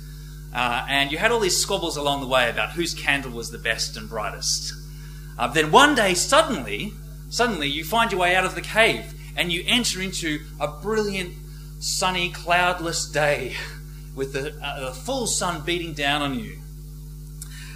Uh, 0.54 0.86
and 0.88 1.12
you 1.12 1.18
had 1.18 1.32
all 1.32 1.40
these 1.40 1.58
squabbles 1.58 1.98
along 1.98 2.22
the 2.22 2.28
way 2.28 2.48
about 2.48 2.74
whose 2.74 2.94
candle 2.94 3.32
was 3.32 3.50
the 3.50 3.58
best 3.58 3.98
and 3.98 4.08
brightest. 4.08 4.72
Uh, 5.40 5.48
then 5.48 5.72
one 5.72 5.96
day, 5.96 6.14
suddenly, 6.14 6.94
suddenly 7.32 7.68
you 7.68 7.84
find 7.84 8.12
your 8.12 8.22
way 8.22 8.36
out 8.36 8.46
of 8.46 8.54
the 8.54 8.62
cave 8.62 9.16
and 9.36 9.52
you 9.52 9.64
enter 9.66 10.00
into 10.00 10.42
a 10.60 10.68
brilliant, 10.68 11.34
sunny, 11.80 12.30
cloudless 12.30 13.10
day 13.10 13.56
with 14.16 14.34
the, 14.34 14.54
uh, 14.64 14.86
the 14.88 14.92
full 14.92 15.28
sun 15.28 15.64
beating 15.64 15.94
down 15.94 16.22
on 16.22 16.40
you. 16.40 16.60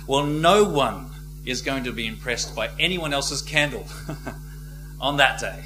Well, 0.08 0.26
no 0.26 0.64
one 0.64 1.12
is 1.46 1.62
going 1.62 1.84
to 1.84 1.92
be 1.92 2.08
impressed 2.08 2.56
by 2.56 2.70
anyone 2.80 3.14
else's 3.14 3.42
candle 3.42 3.86
on 5.00 5.18
that 5.18 5.40
day. 5.40 5.64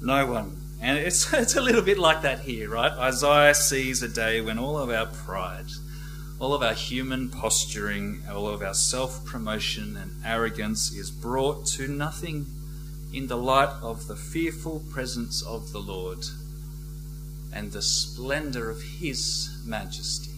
No 0.00 0.26
one. 0.26 0.56
And 0.80 0.98
it's, 0.98 1.32
it's 1.34 1.56
a 1.56 1.60
little 1.60 1.82
bit 1.82 1.98
like 1.98 2.22
that 2.22 2.40
here, 2.40 2.70
right? 2.70 2.92
Isaiah 2.92 3.54
sees 3.54 4.02
a 4.02 4.08
day 4.08 4.40
when 4.40 4.58
all 4.58 4.78
of 4.78 4.90
our 4.90 5.06
pride, 5.06 5.66
all 6.38 6.54
of 6.54 6.62
our 6.62 6.74
human 6.74 7.28
posturing, 7.28 8.22
all 8.30 8.48
of 8.48 8.62
our 8.62 8.74
self 8.74 9.24
promotion 9.24 9.96
and 9.96 10.12
arrogance 10.24 10.92
is 10.92 11.10
brought 11.10 11.66
to 11.66 11.88
nothing 11.88 12.46
in 13.12 13.26
the 13.26 13.36
light 13.36 13.74
of 13.82 14.06
the 14.06 14.16
fearful 14.16 14.82
presence 14.90 15.42
of 15.42 15.72
the 15.72 15.80
Lord 15.80 16.24
and 17.52 17.72
the 17.72 17.82
splendor 17.82 18.70
of 18.70 18.82
His 18.82 19.50
majesty. 19.64 20.32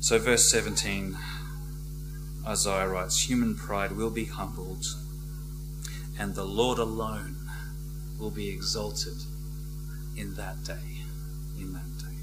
So, 0.00 0.18
verse 0.18 0.50
17, 0.50 1.16
Isaiah 2.46 2.88
writes 2.88 3.28
Human 3.28 3.54
pride 3.54 3.92
will 3.92 4.10
be 4.10 4.26
humbled, 4.26 4.84
and 6.18 6.34
the 6.34 6.44
Lord 6.44 6.78
alone 6.78 7.36
will 8.18 8.30
be 8.30 8.50
exalted 8.50 9.14
in 10.16 10.34
that 10.34 10.62
day. 10.62 11.02
In 11.58 11.72
that 11.72 11.98
day. 11.98 12.16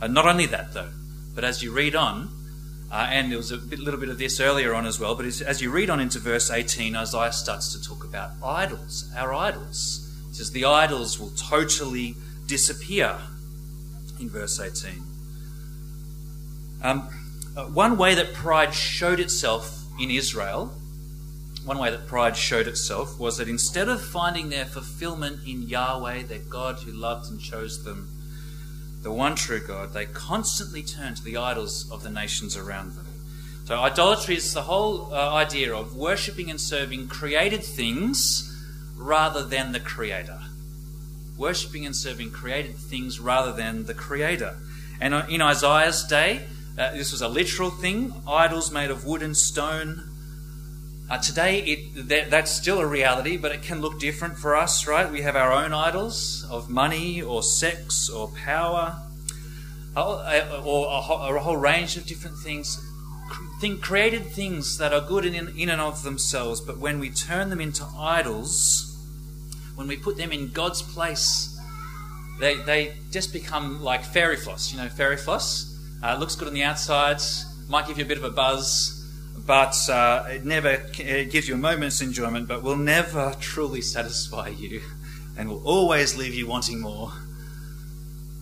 And 0.00 0.12
not 0.12 0.26
only 0.26 0.46
that, 0.46 0.72
though, 0.74 0.90
but 1.34 1.44
as 1.44 1.62
you 1.62 1.72
read 1.72 1.94
on, 1.94 2.30
uh, 2.90 3.06
and 3.10 3.30
there 3.30 3.38
was 3.38 3.52
a 3.52 3.58
bit, 3.58 3.78
little 3.78 4.00
bit 4.00 4.08
of 4.08 4.18
this 4.18 4.40
earlier 4.40 4.74
on 4.74 4.86
as 4.86 4.98
well, 4.98 5.14
but 5.14 5.26
as 5.26 5.62
you 5.62 5.70
read 5.70 5.90
on 5.90 6.00
into 6.00 6.18
verse 6.18 6.50
18, 6.50 6.96
Isaiah 6.96 7.32
starts 7.32 7.72
to 7.74 7.88
talk 7.88 8.02
about 8.02 8.30
idols, 8.42 9.08
our 9.16 9.32
idols. 9.34 10.07
Says 10.38 10.52
the 10.52 10.66
idols 10.66 11.18
will 11.18 11.30
totally 11.30 12.14
disappear 12.46 13.18
in 14.20 14.30
verse 14.30 14.60
18. 14.60 15.02
Um, 16.80 17.08
uh, 17.56 17.64
one 17.64 17.98
way 17.98 18.14
that 18.14 18.34
pride 18.34 18.72
showed 18.72 19.18
itself 19.18 19.82
in 19.98 20.12
Israel, 20.12 20.72
one 21.64 21.78
way 21.78 21.90
that 21.90 22.06
pride 22.06 22.36
showed 22.36 22.68
itself 22.68 23.18
was 23.18 23.38
that 23.38 23.48
instead 23.48 23.88
of 23.88 24.00
finding 24.00 24.48
their 24.48 24.64
fulfillment 24.64 25.40
in 25.44 25.62
Yahweh, 25.62 26.22
their 26.22 26.38
God 26.38 26.76
who 26.84 26.92
loved 26.92 27.28
and 27.28 27.40
chose 27.40 27.82
them, 27.82 28.08
the 29.02 29.10
one 29.10 29.34
true 29.34 29.58
God, 29.58 29.92
they 29.92 30.06
constantly 30.06 30.84
turned 30.84 31.16
to 31.16 31.24
the 31.24 31.36
idols 31.36 31.90
of 31.90 32.04
the 32.04 32.10
nations 32.10 32.56
around 32.56 32.92
them. 32.92 33.06
So, 33.64 33.76
idolatry 33.80 34.36
is 34.36 34.54
the 34.54 34.62
whole 34.62 35.12
uh, 35.12 35.34
idea 35.34 35.74
of 35.74 35.96
worshipping 35.96 36.48
and 36.48 36.60
serving 36.60 37.08
created 37.08 37.64
things 37.64 38.47
rather 38.98 39.44
than 39.44 39.72
the 39.72 39.80
Creator 39.80 40.40
worshipping 41.38 41.86
and 41.86 41.94
serving 41.94 42.32
created 42.32 42.74
things 42.74 43.20
rather 43.20 43.52
than 43.52 43.84
the 43.84 43.94
Creator. 43.94 44.56
And 45.00 45.14
in 45.30 45.40
Isaiah's 45.40 46.04
day, 46.04 46.42
uh, 46.76 46.92
this 46.92 47.12
was 47.12 47.22
a 47.22 47.28
literal 47.28 47.70
thing 47.70 48.12
idols 48.26 48.72
made 48.72 48.90
of 48.90 49.04
wood 49.04 49.22
and 49.22 49.36
stone. 49.36 50.10
Uh, 51.08 51.18
today, 51.18 51.60
it, 51.60 52.08
that, 52.08 52.30
that's 52.30 52.50
still 52.50 52.80
a 52.80 52.86
reality, 52.86 53.36
but 53.36 53.52
it 53.52 53.62
can 53.62 53.80
look 53.80 53.98
different 53.98 54.36
for 54.36 54.54
us, 54.56 54.86
right? 54.86 55.10
We 55.10 55.22
have 55.22 55.36
our 55.36 55.52
own 55.52 55.72
idols 55.72 56.44
of 56.50 56.68
money 56.68 57.22
or 57.22 57.42
sex 57.42 58.10
or 58.10 58.28
power 58.44 59.00
uh, 59.96 60.62
or 60.64 60.86
a, 60.86 61.36
a 61.36 61.38
whole 61.38 61.56
range 61.56 61.96
of 61.96 62.04
different 62.04 62.36
things. 62.38 62.84
Think 63.60 63.80
created 63.80 64.26
things 64.26 64.78
that 64.78 64.92
are 64.92 65.00
good 65.00 65.24
in, 65.24 65.34
in 65.34 65.68
and 65.68 65.80
of 65.80 66.02
themselves, 66.02 66.60
but 66.60 66.78
when 66.78 66.98
we 66.98 67.10
turn 67.10 67.50
them 67.50 67.60
into 67.60 67.84
idols, 67.96 68.87
when 69.78 69.86
we 69.86 69.96
put 69.96 70.16
them 70.16 70.32
in 70.32 70.48
God's 70.48 70.82
place, 70.82 71.56
they, 72.40 72.56
they 72.56 72.94
just 73.12 73.32
become 73.32 73.80
like 73.80 74.02
fairy 74.02 74.36
floss. 74.36 74.72
You 74.72 74.78
know, 74.78 74.88
fairy 74.88 75.16
floss 75.16 75.78
uh, 76.02 76.16
looks 76.18 76.34
good 76.34 76.48
on 76.48 76.54
the 76.54 76.64
outside, 76.64 77.20
might 77.68 77.86
give 77.86 77.96
you 77.96 78.04
a 78.04 78.08
bit 78.08 78.18
of 78.18 78.24
a 78.24 78.30
buzz, 78.30 79.08
but 79.46 79.76
uh, 79.88 80.24
it 80.30 80.44
never 80.44 80.82
it 80.98 81.30
gives 81.30 81.46
you 81.46 81.54
a 81.54 81.58
moment's 81.58 82.00
enjoyment, 82.00 82.48
but 82.48 82.64
will 82.64 82.76
never 82.76 83.36
truly 83.38 83.80
satisfy 83.80 84.48
you 84.48 84.82
and 85.36 85.48
will 85.48 85.64
always 85.64 86.16
leave 86.16 86.34
you 86.34 86.48
wanting 86.48 86.80
more. 86.80 87.12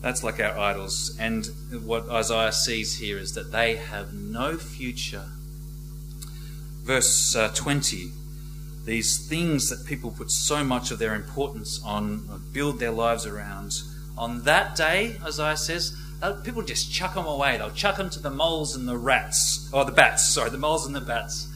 That's 0.00 0.24
like 0.24 0.40
our 0.40 0.58
idols. 0.58 1.14
And 1.20 1.50
what 1.84 2.08
Isaiah 2.08 2.52
sees 2.52 2.96
here 2.96 3.18
is 3.18 3.34
that 3.34 3.52
they 3.52 3.76
have 3.76 4.14
no 4.14 4.56
future. 4.56 5.26
Verse 6.82 7.36
uh, 7.36 7.50
20 7.54 8.10
these 8.86 9.28
things 9.28 9.68
that 9.68 9.84
people 9.84 10.12
put 10.12 10.30
so 10.30 10.62
much 10.62 10.92
of 10.92 11.00
their 11.00 11.14
importance 11.14 11.82
on, 11.84 12.42
build 12.52 12.78
their 12.78 12.92
lives 12.92 13.26
around. 13.26 13.72
On 14.16 14.44
that 14.44 14.76
day, 14.76 15.16
Isaiah 15.22 15.56
says, 15.56 15.94
people 16.44 16.62
just 16.62 16.92
chuck 16.92 17.14
them 17.14 17.26
away. 17.26 17.58
They'll 17.58 17.72
chuck 17.72 17.96
them 17.96 18.08
to 18.10 18.20
the 18.20 18.30
moles 18.30 18.76
and 18.76 18.88
the 18.88 18.96
rats, 18.96 19.68
or 19.72 19.84
the 19.84 19.92
bats, 19.92 20.28
sorry, 20.34 20.50
the 20.50 20.58
moles 20.58 20.86
and 20.86 20.94
the 20.94 21.00
bats. 21.00 21.48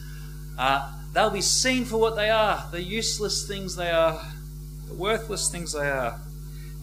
Uh, 0.59 0.91
they'll 1.13 1.29
be 1.29 1.41
seen 1.41 1.85
for 1.85 1.97
what 1.97 2.15
they 2.15 2.29
are 2.29 2.67
the 2.71 2.83
useless 2.83 3.47
things 3.47 3.77
they 3.77 3.89
are, 3.89 4.21
the 4.87 4.93
worthless 4.93 5.49
things 5.49 5.71
they 5.71 5.89
are. 5.89 6.19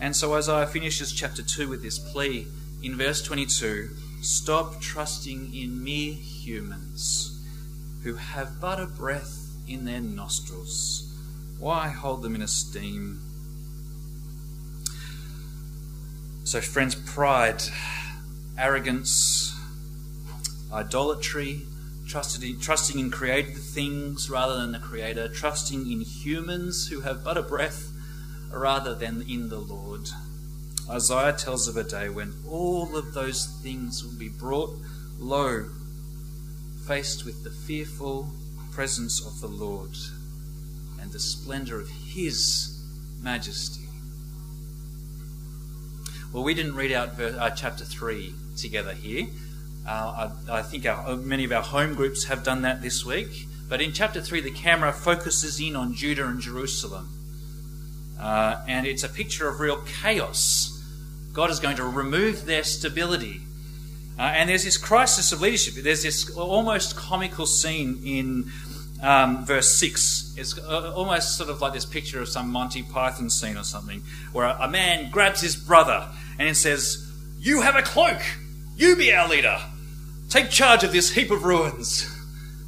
And 0.00 0.16
so 0.16 0.34
Isaiah 0.34 0.66
finishes 0.66 1.12
chapter 1.12 1.42
2 1.42 1.68
with 1.68 1.82
this 1.82 1.98
plea 1.98 2.46
in 2.82 2.96
verse 2.96 3.22
22 3.22 3.90
Stop 4.22 4.80
trusting 4.80 5.54
in 5.54 5.84
mere 5.84 6.14
humans 6.14 7.38
who 8.02 8.14
have 8.14 8.60
but 8.60 8.80
a 8.80 8.86
breath 8.86 9.38
in 9.68 9.84
their 9.84 10.00
nostrils. 10.00 11.04
Why 11.58 11.88
hold 11.88 12.22
them 12.22 12.34
in 12.34 12.42
esteem? 12.42 13.20
So, 16.44 16.60
friends, 16.60 16.94
pride, 16.94 17.62
arrogance, 18.56 19.54
idolatry, 20.72 21.62
in, 22.42 22.58
trusting 22.58 22.98
in 22.98 23.10
created 23.10 23.56
things 23.56 24.30
rather 24.30 24.56
than 24.58 24.72
the 24.72 24.78
Creator, 24.78 25.28
trusting 25.28 25.90
in 25.90 26.00
humans 26.00 26.88
who 26.88 27.02
have 27.02 27.22
but 27.22 27.37
a 27.37 27.42
breath 27.42 27.92
rather 28.50 28.94
than 28.94 29.22
in 29.28 29.50
the 29.50 29.58
Lord. 29.58 30.08
Isaiah 30.88 31.34
tells 31.34 31.68
of 31.68 31.76
a 31.76 31.84
day 31.84 32.08
when 32.08 32.32
all 32.48 32.96
of 32.96 33.12
those 33.12 33.46
things 33.62 34.02
will 34.02 34.18
be 34.18 34.30
brought 34.30 34.75
low, 35.18 35.68
faced 36.87 37.26
with 37.26 37.44
the 37.44 37.50
fearful 37.50 38.30
presence 38.78 39.20
of 39.26 39.40
the 39.40 39.49
Lord 39.49 39.90
and 41.00 41.11
the 41.11 41.18
splendor 41.18 41.80
of 41.80 41.88
His 41.88 42.80
majesty. 43.20 43.88
Well, 46.32 46.44
we 46.44 46.54
didn't 46.54 46.76
read 46.76 46.92
out 46.92 47.20
uh, 47.20 47.50
chapter 47.50 47.85
3 47.85 48.32
together 48.56 48.92
here. 48.92 49.26
Uh, 49.85 50.30
I, 50.49 50.58
I, 50.58 50.62
think 50.62 50.87
our, 50.87 51.16
many 51.16 51.42
of 51.42 51.50
our 51.50 51.64
home 51.64 51.97
groups 51.97 52.26
have 52.26 52.44
done 52.44 52.62
that 52.62 52.80
this 52.80 53.04
week. 53.04 53.49
But 53.68 53.80
in 53.80 53.92
chapter 53.92 54.20
3, 54.20 54.42
the 54.42 54.52
camera 54.52 54.92
focuses 54.92 55.58
in 55.58 55.75
on 55.75 55.92
Judah 55.92 56.28
and 56.28 56.40
Jerusalem. 56.40 57.08
Uh, 58.16 58.62
and 58.68 58.87
it's 58.87 59.02
a 59.02 59.08
picture 59.08 59.49
of 59.49 59.58
real 59.58 59.82
chaos. 60.00 60.70
God 61.32 61.50
is 61.50 61.58
going 61.58 61.78
to 61.78 61.85
remove 61.85 62.47
their 62.47 62.62
stability. 62.62 63.40
Uh, 64.18 64.22
and 64.22 64.50
there's 64.50 64.64
this 64.64 64.76
crisis 64.76 65.32
of 65.32 65.40
leadership. 65.40 65.75
There's 65.75 66.02
this 66.02 66.28
almost 66.37 66.96
comical 66.96 67.46
scene 67.46 68.00
in 68.04 68.50
um, 69.00 69.44
verse 69.44 69.78
6. 69.78 70.34
It's 70.37 70.58
uh, 70.58 70.92
almost 70.94 71.37
sort 71.37 71.50
of 71.50 71.60
like 71.60 71.72
this 71.72 71.84
picture 71.84 72.20
of 72.20 72.28
some 72.28 72.50
Monty 72.50 72.82
Python 72.82 73.30
scene 73.30 73.56
or 73.56 73.62
something, 73.62 74.02
where 74.32 74.46
a, 74.46 74.58
a 74.62 74.68
man 74.68 75.10
grabs 75.10 75.40
his 75.40 75.54
brother 75.54 76.08
and 76.38 76.56
says, 76.56 77.10
You 77.38 77.60
have 77.60 77.76
a 77.76 77.82
cloak! 77.82 78.20
You 78.76 78.96
be 78.96 79.12
our 79.12 79.28
leader! 79.28 79.58
Take 80.28 80.50
charge 80.50 80.82
of 80.82 80.92
this 80.92 81.12
heap 81.12 81.30
of 81.30 81.44
ruins! 81.44 82.12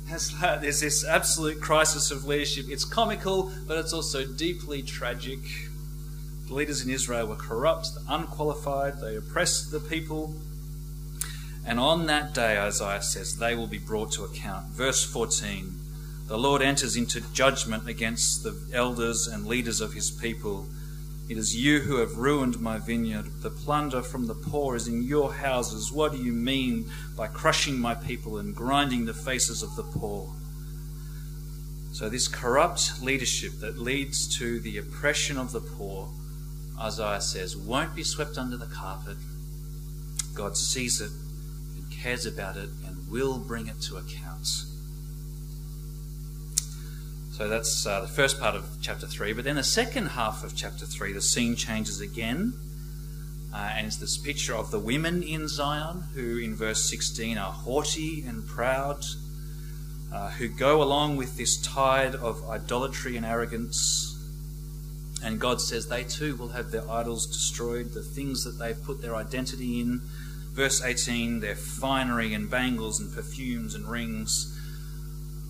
There's 0.41 0.81
this 0.81 1.05
absolute 1.05 1.61
crisis 1.61 2.11
of 2.11 2.25
leadership. 2.25 2.67
It's 2.69 2.85
comical, 2.85 3.53
but 3.67 3.79
it's 3.79 3.93
also 3.93 4.25
deeply 4.25 4.83
tragic. 4.83 5.39
The 6.49 6.55
leaders 6.55 6.83
in 6.85 6.91
Israel 6.91 7.27
were 7.29 7.37
corrupt, 7.37 7.91
unqualified, 8.09 9.01
they 9.01 9.17
oppressed 9.17 9.71
the 9.71 9.79
people. 9.79 10.35
And 11.67 11.79
on 11.79 12.07
that 12.07 12.35
day, 12.35 12.59
Isaiah 12.59 13.03
says, 13.03 13.37
they 13.37 13.55
will 13.55 13.67
be 13.67 13.79
brought 13.79 14.13
to 14.13 14.25
account. 14.25 14.67
Verse 14.69 15.05
14 15.05 15.75
The 16.27 16.39
Lord 16.39 16.63
enters 16.63 16.97
into 16.97 17.21
judgment 17.33 17.89
against 17.89 18.43
the 18.43 18.57
elders 18.73 19.27
and 19.27 19.47
leaders 19.47 19.81
of 19.81 19.93
his 19.93 20.11
people. 20.11 20.67
It 21.29 21.37
is 21.37 21.55
you 21.55 21.81
who 21.81 21.99
have 21.99 22.17
ruined 22.17 22.59
my 22.61 22.79
vineyard. 22.79 23.43
The 23.43 23.51
plunder 23.51 24.03
from 24.03 24.27
the 24.27 24.35
poor 24.35 24.75
is 24.75 24.89
in 24.89 25.05
your 25.05 25.33
houses. 25.33 25.93
What 25.93 26.11
do 26.11 26.19
you 26.19 26.33
mean 26.33 26.91
by 27.17 27.29
crushing 27.29 27.79
my 27.79 27.95
people 27.95 28.39
and 28.39 28.55
grinding 28.55 29.05
the 29.05 29.15
faces 29.15 29.63
of 29.63 29.77
the 29.77 29.85
poor? 29.85 30.33
So, 31.93 32.09
this 32.09 32.27
corrupt 32.27 33.01
leadership 33.03 33.53
that 33.61 33.79
leads 33.79 34.39
to 34.39 34.59
the 34.59 34.79
oppression 34.79 35.39
of 35.39 35.53
the 35.53 35.61
poor, 35.61 36.09
Isaiah 36.81 37.21
says, 37.21 37.57
won't 37.57 37.95
be 37.95 38.03
swept 38.03 38.39
under 38.39 38.57
the 38.57 38.67
carpet. 38.67 39.17
God 40.35 40.57
sees 40.57 41.01
it 41.01 41.11
cares 42.03 42.27
about 42.27 42.57
it 42.57 42.69
and 42.87 43.11
will 43.11 43.39
bring 43.39 43.67
it 43.67 43.81
to 43.83 43.97
account. 43.97 44.47
So 47.33 47.49
that's 47.49 47.87
uh, 47.87 48.03
the 48.03 48.09
first 48.09 48.39
part 48.39 48.55
of 48.55 48.67
chapter 48.83 49.07
3. 49.07 49.33
But 49.33 49.45
then 49.45 49.57
the 49.57 49.63
second 49.63 50.09
half 50.09 50.45
of 50.45 50.55
chapter 50.55 50.85
3, 50.85 51.13
the 51.13 51.23
scene 51.23 51.57
changes 51.57 52.01
again. 52.01 52.55
Uh, 53.53 53.71
and 53.75 53.87
it's 53.87 53.97
this 53.97 54.19
picture 54.19 54.55
of 54.55 54.71
the 54.71 54.79
women 54.79 55.23
in 55.23 55.49
Zion 55.49 56.05
who, 56.15 56.39
in 56.39 56.55
verse 56.55 56.89
16, 56.89 57.37
are 57.39 57.51
haughty 57.51 58.23
and 58.27 58.47
proud, 58.47 59.03
uh, 60.13 60.31
who 60.31 60.49
go 60.49 60.83
along 60.83 61.17
with 61.17 61.37
this 61.37 61.57
tide 61.57 62.15
of 62.15 62.49
idolatry 62.49 63.17
and 63.17 63.27
arrogance. 63.27 64.17
And 65.25 65.41
God 65.41 65.61
says 65.61 65.89
they 65.89 66.05
too 66.05 66.37
will 66.37 66.51
have 66.51 66.71
their 66.71 66.89
idols 66.91 67.27
destroyed, 67.27 67.93
the 67.93 68.03
things 68.03 68.45
that 68.45 68.63
they've 68.63 68.81
put 68.85 69.03
their 69.03 69.17
identity 69.17 69.81
in 69.81 70.03
Verse 70.61 70.85
18, 70.85 71.41
their 71.41 71.55
finery 71.55 72.35
and 72.35 72.51
bangles 72.51 73.01
and 73.01 73.11
perfumes 73.15 73.75
and 73.75 73.89
rings, 73.89 74.61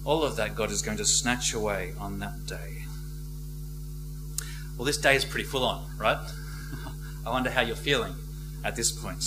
all 0.05 0.23
of 0.23 0.37
that 0.37 0.55
God 0.55 0.71
is 0.71 0.83
going 0.83 0.99
to 0.99 1.05
snatch 1.05 1.53
away 1.53 1.95
on 1.99 2.21
that 2.21 2.47
day. 2.47 2.85
Well, 4.77 4.85
this 4.85 4.99
day 4.99 5.17
is 5.17 5.25
pretty 5.25 5.49
full 5.49 5.65
on, 5.65 5.85
right? 5.99 6.17
I 7.27 7.31
wonder 7.31 7.51
how 7.51 7.61
you're 7.61 7.75
feeling 7.75 8.15
at 8.63 8.77
this 8.77 8.93
point. 8.93 9.25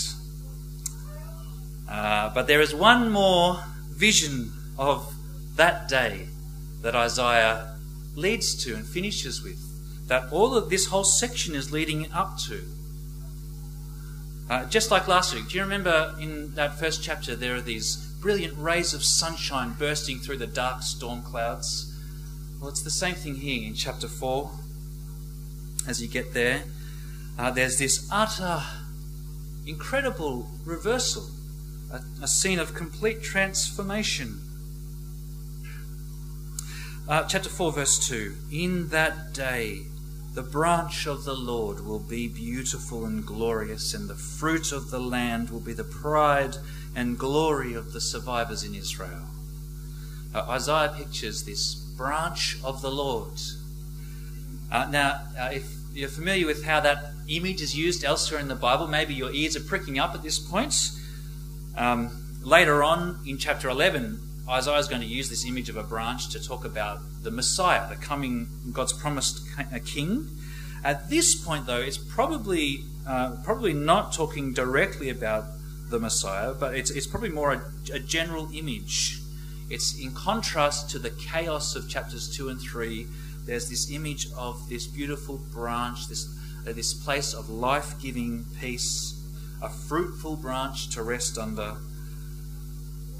Uh, 1.90 2.34
but 2.34 2.48
there 2.48 2.62
is 2.62 2.74
one 2.74 3.12
more 3.12 3.62
vision 3.90 4.54
of 4.80 5.13
that 5.58 5.90
day 5.90 6.28
that 6.82 6.96
Isaiah 6.96 7.75
leads 8.16 8.56
to 8.63 8.74
and 8.74 8.88
finishes 8.88 9.44
with, 9.44 9.60
that 10.08 10.32
all 10.32 10.56
of 10.56 10.70
this 10.70 10.86
whole 10.86 11.04
section 11.04 11.56
is 11.56 11.74
leading 11.74 12.10
up 12.13 12.38
to. 12.48 12.63
Uh, 14.50 14.66
just 14.66 14.92
like 14.92 15.08
last 15.08 15.34
week, 15.34 15.48
do 15.48 15.56
you 15.56 15.64
remember 15.64 16.14
in 16.20 16.54
that 16.56 16.78
first 16.78 17.02
chapter 17.02 17.36
there 17.36 17.56
are 17.56 17.62
these 17.62 17.96
brilliant 18.20 18.58
rays 18.58 18.94
of 18.94 19.04
sunshine 19.04 19.74
bursting 19.80 20.20
through 20.20 20.38
the 20.38 20.48
dark 20.48 20.82
storm 20.84 21.22
clouds? 21.22 21.94
Well, 22.60 22.70
it's 22.70 22.82
the 22.82 22.92
same 22.92 23.16
thing 23.16 23.36
here 23.36 23.66
in 23.66 23.74
chapter 23.74 24.08
4. 24.08 24.52
As 25.88 26.01
you 26.01 26.08
get 26.08 26.34
there, 26.34 26.64
uh, 27.38 27.51
there's 27.51 27.77
this 27.77 28.08
utter, 28.12 28.62
incredible 29.66 30.48
reversal, 30.66 31.29
a, 31.92 32.01
a 32.22 32.27
scene 32.27 32.60
of 32.60 32.74
complete 32.74 33.24
transformation. 33.24 34.40
Uh, 37.08 37.24
chapter 37.24 37.50
4, 37.50 37.72
verse 37.74 38.08
2 38.08 38.36
In 38.51 38.90
that 38.90 39.34
day, 39.34 39.84
the 40.33 40.41
branch 40.41 41.05
of 41.05 41.25
the 41.25 41.35
Lord 41.35 41.85
will 41.85 42.00
be 42.00 42.27
beautiful 42.27 43.05
and 43.05 43.24
glorious, 43.25 43.93
and 43.93 44.09
the 44.09 44.15
fruit 44.15 44.72
of 44.72 44.89
the 44.89 45.00
land 45.00 45.51
will 45.51 45.59
be 45.59 45.74
the 45.74 45.83
pride 45.83 46.57
and 46.96 47.19
glory 47.19 47.75
of 47.75 47.93
the 47.93 48.01
survivors 48.01 48.63
in 48.63 48.74
Israel. 48.74 49.27
Uh, 50.33 50.46
Isaiah 50.50 50.93
pictures 50.98 51.43
this 51.43 51.75
branch 51.75 52.57
of 52.63 52.81
the 52.81 52.89
Lord. 52.89 53.33
Uh, 54.72 54.87
now, 54.89 55.22
uh, 55.39 55.50
if 55.53 55.72
you're 55.93 56.09
familiar 56.09 56.48
with 56.48 56.63
how 56.63 56.79
that 56.79 57.11
image 57.27 57.61
is 57.61 57.75
used 57.75 58.03
elsewhere 58.03 58.39
in 58.39 58.48
the 58.48 58.55
Bible, 58.55 58.87
maybe 58.87 59.13
your 59.13 59.31
ears 59.31 59.55
are 59.55 59.63
pricking 59.63 60.00
up 60.00 60.15
at 60.15 60.24
this 60.24 60.39
point. 60.39 60.74
Um, 61.77 62.09
later 62.41 62.83
on 62.83 63.19
in 63.27 63.37
chapter 63.37 63.69
11, 63.69 64.19
Isaiah 64.50 64.77
is 64.77 64.90
going 64.90 65.01
to 65.01 65.08
use 65.08 65.29
this 65.29 65.46
image 65.46 65.70
of 65.70 65.77
a 65.77 65.84
branch 65.84 66.29
to 66.29 66.40
talk 66.46 66.66
about 66.66 67.00
the 67.22 67.32
Messiah, 67.32 67.88
the 67.88 67.96
coming 67.96 68.48
God's 68.74 68.92
promised 68.92 69.42
king. 69.86 70.27
At 70.84 71.10
this 71.10 71.34
point, 71.36 71.66
though, 71.66 71.79
it's 71.79 71.98
probably 71.98 72.84
uh, 73.08 73.38
probably 73.44 73.74
not 73.74 74.12
talking 74.14 74.53
directly 74.53 75.10
about 75.10 75.46
the 75.90 76.00
Messiah, 76.00 76.53
but 76.53 76.75
it's, 76.75 76.90
it's 76.90 77.08
probably 77.08 77.29
more 77.29 77.53
a, 77.53 77.62
a 77.94 78.00
general 78.00 78.50
image. 78.53 79.20
It's 79.70 79.98
in 79.98 80.12
contrast 80.12 80.90
to 80.92 81.00
the 81.00 81.10
chaos 81.10 81.75
of 81.75 81.90
chapters 81.90 82.36
two 82.36 82.50
and 82.50 82.60
three. 82.60 83.08
There's 83.46 83.70
this 83.70 83.92
image 83.92 84.27
of 84.38 84.68
this 84.70 84.88
beautiful 84.88 85.38
branch, 85.53 86.08
this 86.10 86.27
uh, 86.68 86.74
this 86.74 86.94
place 86.94 87.34
of 87.34 87.50
life-giving 87.50 88.46
peace, 88.60 89.22
a 89.62 89.70
fruitful 89.70 90.36
branch 90.36 90.90
to 90.96 91.03
rest 91.03 91.38
under 91.38 91.77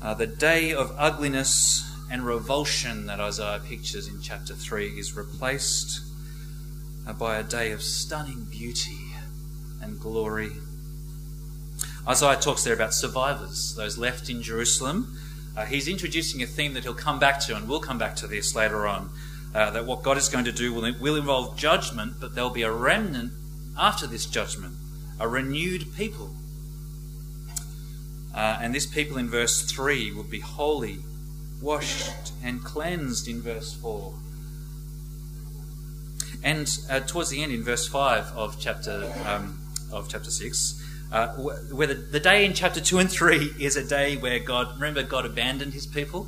uh, 0.04 0.14
the 0.14 0.28
day 0.28 0.74
of 0.74 0.94
ugliness 0.98 1.90
and 2.12 2.26
revulsion 2.26 3.06
that 3.06 3.22
Isaiah 3.22 3.62
pictures 3.66 4.08
in 4.08 4.22
chapter 4.22 4.54
3 4.54 4.88
is 5.00 5.16
replaced 5.16 6.02
uh, 7.08 7.14
by 7.14 7.38
a 7.38 7.44
day 7.44 7.72
of 7.72 7.82
stunning 7.82 8.46
beauty 8.52 9.00
and 9.82 9.98
glory. 10.00 10.52
Isaiah 12.06 12.36
talks 12.36 12.66
there 12.66 12.74
about 12.74 12.94
survivors, 12.94 13.76
those 13.78 13.98
left 13.98 14.30
in 14.30 14.42
Jerusalem. 14.42 15.18
Uh, 15.56 15.66
he's 15.66 15.88
introducing 15.88 16.44
a 16.44 16.48
theme 16.48 16.74
that 16.74 16.84
he'll 16.84 16.94
come 16.94 17.18
back 17.18 17.40
to, 17.42 17.56
and 17.56 17.70
we'll 17.70 17.80
come 17.80 17.98
back 17.98 18.18
to 18.18 18.28
this 18.28 18.54
later 18.54 18.86
on. 18.86 19.10
Uh, 19.56 19.70
that 19.70 19.86
what 19.86 20.04
God 20.04 20.18
is 20.18 20.28
going 20.28 20.46
to 20.46 20.52
do 20.52 20.74
will, 20.74 20.92
will 21.00 21.16
involve 21.16 21.56
judgment, 21.58 22.16
but 22.20 22.36
there'll 22.36 22.50
be 22.50 22.64
a 22.64 22.72
remnant 22.72 23.32
after 23.80 24.06
this 24.06 24.26
judgment, 24.26 24.74
a 25.20 25.28
renewed 25.28 25.96
people 25.96 26.36
uh, 28.34 28.58
and 28.62 28.74
this 28.74 28.86
people 28.86 29.18
in 29.18 29.30
verse 29.30 29.62
3 29.62 30.12
will 30.14 30.24
be 30.24 30.40
holy, 30.40 31.00
washed, 31.62 32.34
and 32.44 32.64
cleansed 32.64 33.28
in 33.28 33.42
verse 33.42 33.74
4. 33.74 34.14
And 36.44 36.78
uh, 36.90 37.00
towards 37.02 37.30
the 37.30 37.44
end, 37.44 37.52
in 37.52 37.64
verse 37.64 37.88
5 37.88 38.36
of 38.36 38.60
chapter, 38.60 39.14
um, 39.26 39.60
of 39.92 40.10
chapter 40.10 40.32
6, 40.32 40.84
uh, 41.12 41.28
where 41.36 41.88
the, 41.88 41.94
the 41.94 42.20
day 42.20 42.44
in 42.44 42.54
chapter 42.54 42.82
2 42.82 42.98
and 42.98 43.12
3 43.12 43.52
is 43.60 43.78
a 43.78 43.88
day 43.88 44.18
where 44.18 44.40
God, 44.40 44.74
remember, 44.76 45.04
God 45.04 45.26
abandoned 45.26 45.74
his 45.74 45.86
people? 45.86 46.28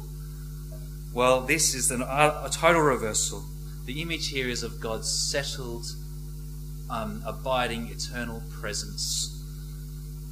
Well, 1.11 1.41
this 1.41 1.73
is 1.73 1.89
an, 1.89 2.03
a 2.03 2.49
total 2.51 2.81
reversal. 2.81 3.43
The 3.85 4.01
image 4.01 4.29
here 4.29 4.47
is 4.47 4.61
of 4.61 4.79
God's 4.79 5.09
settled, 5.11 5.85
um, 6.89 7.23
abiding, 7.25 7.89
eternal 7.89 8.43
presence 8.51 9.34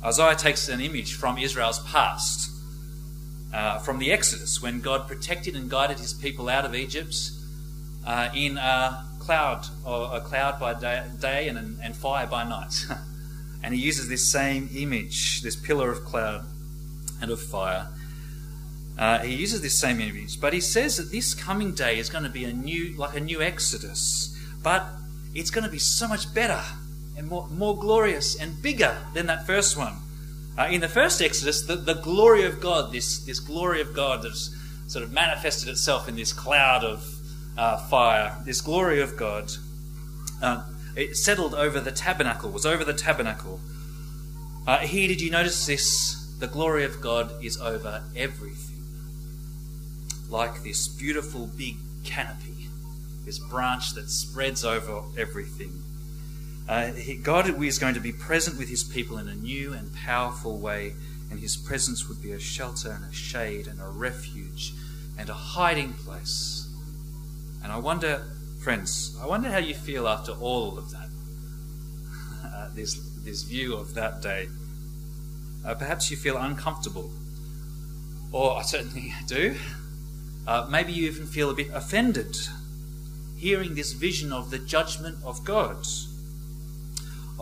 Isaiah 0.03 0.35
takes 0.35 0.67
an 0.67 0.81
image 0.81 1.15
from 1.15 1.37
Israel's 1.37 1.79
past, 1.79 2.51
uh, 3.53 3.79
from 3.79 3.99
the 3.99 4.11
Exodus, 4.11 4.61
when 4.61 4.81
God 4.81 5.07
protected 5.07 5.55
and 5.55 5.69
guided 5.69 5.99
his 5.99 6.13
people 6.13 6.49
out 6.49 6.65
of 6.65 6.75
Egypt 6.75 7.15
uh, 8.05 8.29
in 8.35 8.57
a 8.57 9.05
cloud, 9.19 9.65
or 9.85 10.13
a 10.13 10.19
cloud 10.19 10.59
by 10.59 10.73
day, 10.73 11.05
day 11.21 11.47
and, 11.47 11.79
and 11.81 11.95
fire 11.95 12.27
by 12.27 12.43
night. 12.43 12.73
and 13.63 13.73
he 13.73 13.79
uses 13.79 14.09
this 14.09 14.29
same 14.29 14.69
image, 14.75 15.41
this 15.41 15.55
pillar 15.55 15.89
of 15.89 16.03
cloud 16.03 16.45
and 17.21 17.31
of 17.31 17.41
fire. 17.41 17.87
Uh, 18.97 19.19
he 19.19 19.33
uses 19.33 19.61
this 19.61 19.79
same 19.79 20.01
image, 20.01 20.41
but 20.41 20.51
he 20.51 20.59
says 20.59 20.97
that 20.97 21.11
this 21.11 21.33
coming 21.33 21.73
day 21.73 21.97
is 21.97 22.09
going 22.09 22.25
to 22.25 22.29
be 22.29 22.43
a 22.43 22.51
new, 22.51 22.93
like 22.97 23.15
a 23.15 23.21
new 23.21 23.41
Exodus, 23.41 24.37
but 24.61 24.85
it's 25.33 25.49
going 25.49 25.63
to 25.63 25.71
be 25.71 25.79
so 25.79 26.09
much 26.09 26.31
better 26.33 26.61
and 27.17 27.27
more, 27.27 27.47
more 27.47 27.77
glorious 27.77 28.35
and 28.35 28.61
bigger 28.61 28.97
than 29.13 29.27
that 29.27 29.45
first 29.45 29.77
one. 29.77 29.97
Uh, 30.57 30.67
in 30.71 30.81
the 30.81 30.89
first 30.89 31.21
Exodus, 31.21 31.65
the, 31.65 31.75
the 31.75 31.95
glory 31.95 32.43
of 32.43 32.61
God, 32.61 32.91
this, 32.91 33.19
this 33.19 33.39
glory 33.39 33.81
of 33.81 33.93
God 33.93 34.23
that's 34.23 34.55
sort 34.87 35.03
of 35.03 35.11
manifested 35.11 35.69
itself 35.69 36.07
in 36.07 36.15
this 36.15 36.31
cloud 36.33 36.83
of 36.83 37.07
uh, 37.57 37.77
fire, 37.87 38.37
this 38.45 38.61
glory 38.61 39.01
of 39.01 39.17
God, 39.17 39.51
uh, 40.41 40.63
it 40.95 41.15
settled 41.15 41.55
over 41.55 41.79
the 41.79 41.91
tabernacle, 41.91 42.51
was 42.51 42.65
over 42.65 42.83
the 42.83 42.93
tabernacle. 42.93 43.59
Uh, 44.67 44.79
here, 44.79 45.07
did 45.07 45.21
you 45.21 45.31
notice 45.31 45.65
this? 45.65 46.23
the 46.43 46.47
glory 46.47 46.83
of 46.83 46.99
God 46.99 47.41
is 47.41 47.57
over 47.57 48.03
everything. 48.17 48.83
Like 50.29 50.61
this 50.63 50.89
beautiful 50.89 51.47
big 51.47 51.77
canopy, 52.03 52.67
this 53.23 53.39
branch 53.39 53.93
that 53.93 54.09
spreads 54.09 54.65
over 54.65 55.03
everything. 55.17 55.82
Uh, 56.67 56.91
he, 56.93 57.15
God 57.15 57.61
is 57.61 57.79
going 57.79 57.93
to 57.93 57.99
be 57.99 58.11
present 58.11 58.57
with 58.57 58.69
his 58.69 58.83
people 58.83 59.17
in 59.17 59.27
a 59.27 59.35
new 59.35 59.73
and 59.73 59.93
powerful 59.93 60.57
way, 60.57 60.93
and 61.29 61.39
his 61.39 61.57
presence 61.57 62.07
would 62.07 62.21
be 62.21 62.31
a 62.31 62.39
shelter 62.39 62.91
and 62.91 63.03
a 63.05 63.13
shade 63.13 63.67
and 63.67 63.81
a 63.81 63.87
refuge 63.87 64.73
and 65.17 65.29
a 65.29 65.33
hiding 65.33 65.93
place. 65.93 66.69
And 67.63 67.71
I 67.71 67.77
wonder, 67.77 68.25
friends, 68.61 69.17
I 69.21 69.25
wonder 69.25 69.49
how 69.51 69.57
you 69.57 69.73
feel 69.73 70.07
after 70.07 70.31
all 70.33 70.77
of 70.77 70.91
that. 70.91 70.99
Uh, 72.53 72.69
this, 72.75 72.95
this 73.23 73.41
view 73.41 73.73
of 73.75 73.95
that 73.95 74.21
day. 74.21 74.47
Uh, 75.65 75.73
perhaps 75.73 76.11
you 76.11 76.15
feel 76.15 76.37
uncomfortable, 76.37 77.09
or 78.31 78.57
I 78.57 78.61
certainly 78.61 79.11
do. 79.27 79.55
Uh, 80.45 80.67
maybe 80.69 80.93
you 80.93 81.07
even 81.07 81.25
feel 81.25 81.49
a 81.49 81.53
bit 81.53 81.69
offended 81.73 82.37
hearing 83.43 83.75
this 83.75 83.91
vision 83.91 84.31
of 84.31 84.51
the 84.51 84.57
judgment 84.59 85.17
of 85.25 85.43
God, 85.43 85.85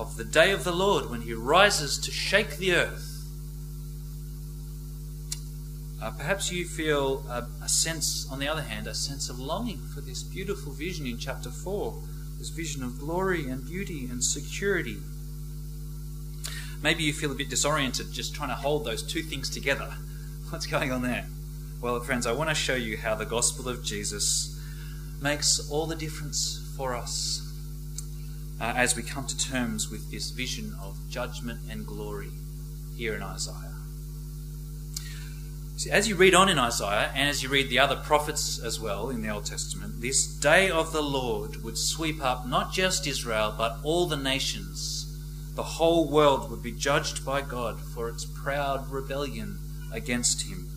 of 0.01 0.17
the 0.17 0.23
day 0.23 0.51
of 0.51 0.63
the 0.63 0.71
Lord 0.73 1.09
when 1.09 1.21
He 1.21 1.33
rises 1.33 1.97
to 1.99 2.11
shake 2.11 2.57
the 2.57 2.73
earth. 2.73 3.07
Uh, 6.01 6.11
perhaps 6.11 6.51
you 6.51 6.65
feel 6.65 7.23
a, 7.29 7.47
a 7.63 7.69
sense, 7.69 8.27
on 8.31 8.39
the 8.39 8.47
other 8.47 8.63
hand, 8.63 8.87
a 8.87 8.95
sense 8.95 9.29
of 9.29 9.39
longing 9.39 9.81
for 9.93 10.01
this 10.01 10.23
beautiful 10.23 10.71
vision 10.71 11.05
in 11.05 11.17
chapter 11.17 11.51
4, 11.51 11.93
this 12.39 12.49
vision 12.49 12.83
of 12.83 12.99
glory 12.99 13.47
and 13.47 13.65
beauty 13.65 14.07
and 14.09 14.23
security 14.23 14.97
Maybe 16.81 17.03
you 17.03 17.13
feel 17.13 17.31
a 17.31 17.35
bit 17.35 17.49
disoriented 17.49 18.11
just 18.11 18.33
trying 18.33 18.49
to 18.49 18.55
hold 18.55 18.85
those 18.85 19.03
two 19.03 19.21
things 19.21 19.49
together. 19.49 19.93
What's 20.49 20.65
going 20.65 20.91
on 20.91 21.03
there? 21.03 21.27
Well, 21.79 21.99
friends, 21.99 22.25
I 22.25 22.31
want 22.31 22.49
to 22.49 22.55
show 22.55 22.73
you 22.73 22.97
how 22.97 23.13
the 23.13 23.25
gospel 23.25 23.69
of 23.69 23.83
Jesus 23.83 24.59
makes 25.21 25.69
all 25.69 25.85
the 25.85 25.95
difference 25.95 26.73
for 26.75 26.95
us 26.95 27.50
uh, 28.61 28.73
as 28.77 28.95
we 28.95 29.01
come 29.01 29.25
to 29.25 29.37
terms 29.37 29.89
with 29.89 30.11
this 30.11 30.29
vision 30.29 30.75
of 30.79 30.95
judgment 31.09 31.59
and 31.69 31.85
glory 31.85 32.29
here 32.95 33.15
in 33.15 33.23
Isaiah. 33.23 33.73
See, 35.77 35.89
as 35.89 36.07
you 36.07 36.15
read 36.15 36.35
on 36.35 36.47
in 36.47 36.59
Isaiah, 36.59 37.11
and 37.15 37.27
as 37.27 37.41
you 37.41 37.49
read 37.49 37.69
the 37.69 37.79
other 37.79 37.95
prophets 37.95 38.59
as 38.59 38.79
well 38.79 39.09
in 39.09 39.23
the 39.23 39.29
Old 39.29 39.47
Testament, 39.47 39.99
this 39.99 40.27
day 40.27 40.69
of 40.69 40.93
the 40.93 41.01
Lord 41.01 41.63
would 41.63 41.75
sweep 41.75 42.23
up 42.23 42.47
not 42.47 42.71
just 42.71 43.07
Israel, 43.07 43.51
but 43.57 43.79
all 43.83 44.05
the 44.05 44.15
nations 44.15 45.07
the 45.55 45.63
whole 45.63 46.07
world 46.07 46.51
would 46.51 46.61
be 46.61 46.71
judged 46.71 47.25
by 47.25 47.41
God 47.41 47.79
for 47.79 48.07
its 48.07 48.25
proud 48.25 48.89
rebellion 48.91 49.57
against 49.91 50.43
Him. 50.43 50.69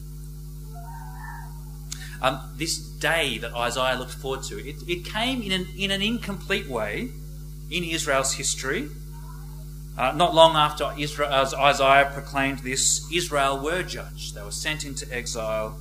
Um, 2.23 2.41
this 2.57 2.79
day 2.79 3.37
that 3.39 3.55
Isaiah 3.55 3.99
looked 3.99 4.15
forward 4.15 4.43
to, 4.45 4.59
it, 4.67 4.77
it 4.89 5.05
came 5.05 5.43
in 5.43 5.53
an, 5.53 5.69
in 5.77 5.91
an 5.91 6.01
incomplete 6.01 6.69
way 6.69 7.11
in 7.71 7.85
Israel's 7.85 8.35
history. 8.35 8.89
Uh, 9.97 10.13
not 10.13 10.35
long 10.35 10.57
after 10.57 10.93
Israel, 10.99 11.33
as 11.33 11.55
Isaiah 11.55 12.11
proclaimed 12.13 12.61
this, 12.61 13.07
Israel 13.13 13.63
were 13.63 13.83
judged. 13.85 14.35
They 14.35 14.43
were 14.43 14.51
sent 14.51 14.85
into 14.85 15.07
exile, 15.15 15.79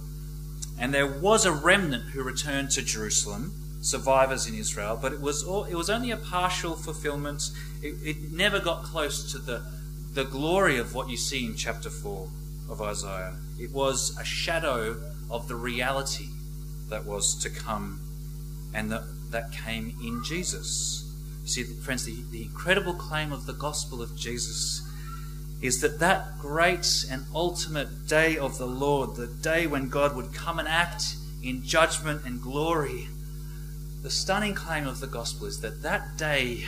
and 0.80 0.94
there 0.94 1.08
was 1.08 1.46
a 1.46 1.52
remnant 1.52 2.12
who 2.12 2.24
returned 2.24 2.70
to 2.72 2.84
Jerusalem 2.84 3.54
survivors 3.82 4.48
in 4.48 4.56
Israel, 4.56 4.98
but 5.02 5.14
it 5.14 5.22
was 5.22 5.44
all, 5.44 5.66
it 5.66 5.76
was 5.76 5.90
only 5.90 6.12
a 6.12 6.18
partial 6.18 6.76
fulfillment. 6.76 7.42
It, 7.82 7.96
it 8.04 8.32
never 8.32 8.60
got 8.60 8.84
close 8.84 9.32
to 9.32 9.40
the 9.40 9.64
the 10.14 10.24
glory 10.24 10.78
of 10.78 10.94
what 10.94 11.10
you 11.10 11.18
see 11.18 11.44
in 11.44 11.56
chapter 11.56 11.90
four 11.90 12.30
of 12.70 12.82
Isaiah. 12.82 13.34
It 13.60 13.72
was 13.72 14.16
a 14.20 14.24
shadow 14.24 15.02
of 15.32 15.48
the 15.48 15.56
reality 15.56 16.28
that 16.90 17.04
was 17.04 17.36
to 17.42 17.50
come, 17.50 18.00
and 18.74 18.92
that 18.92 19.04
that 19.32 19.52
came 19.52 19.96
in 20.04 20.24
Jesus. 20.24 21.13
You 21.44 21.48
see, 21.48 21.64
friends, 21.64 22.06
the, 22.06 22.16
the 22.32 22.42
incredible 22.44 22.94
claim 22.94 23.32
of 23.32 23.46
the 23.46 23.54
gospel 23.54 24.02
of 24.02 24.16
Jesus 24.16 24.82
is 25.62 25.82
that 25.82 26.00
that 26.00 26.40
great 26.40 27.06
and 27.10 27.26
ultimate 27.34 28.08
day 28.08 28.38
of 28.38 28.58
the 28.58 28.66
Lord, 28.66 29.16
the 29.16 29.28
day 29.28 29.68
when 29.68 29.90
God 29.90 30.16
would 30.16 30.34
come 30.34 30.60
and 30.60 30.68
act 30.68 31.04
in 31.42 31.64
judgment 31.64 32.26
and 32.26 32.42
glory, 32.42 33.08
the 34.02 34.10
stunning 34.10 34.54
claim 34.54 34.88
of 34.88 35.00
the 35.00 35.08
gospel 35.08 35.48
is 35.48 35.62
that 35.62 35.82
that 35.82 36.18
day 36.18 36.66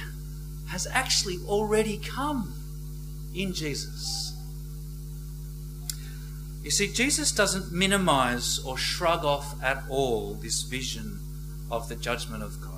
has 0.67 0.88
actually 0.91 1.38
already 1.47 1.97
come 1.97 2.53
in 3.33 3.53
Jesus. 3.53 4.33
You 6.63 6.71
see, 6.71 6.91
Jesus 6.91 7.31
doesn't 7.31 7.71
minimize 7.71 8.59
or 8.59 8.77
shrug 8.77 9.23
off 9.23 9.61
at 9.63 9.83
all 9.89 10.33
this 10.33 10.63
vision 10.63 11.19
of 11.69 11.89
the 11.89 11.95
judgment 11.95 12.43
of 12.43 12.59
God. 12.61 12.71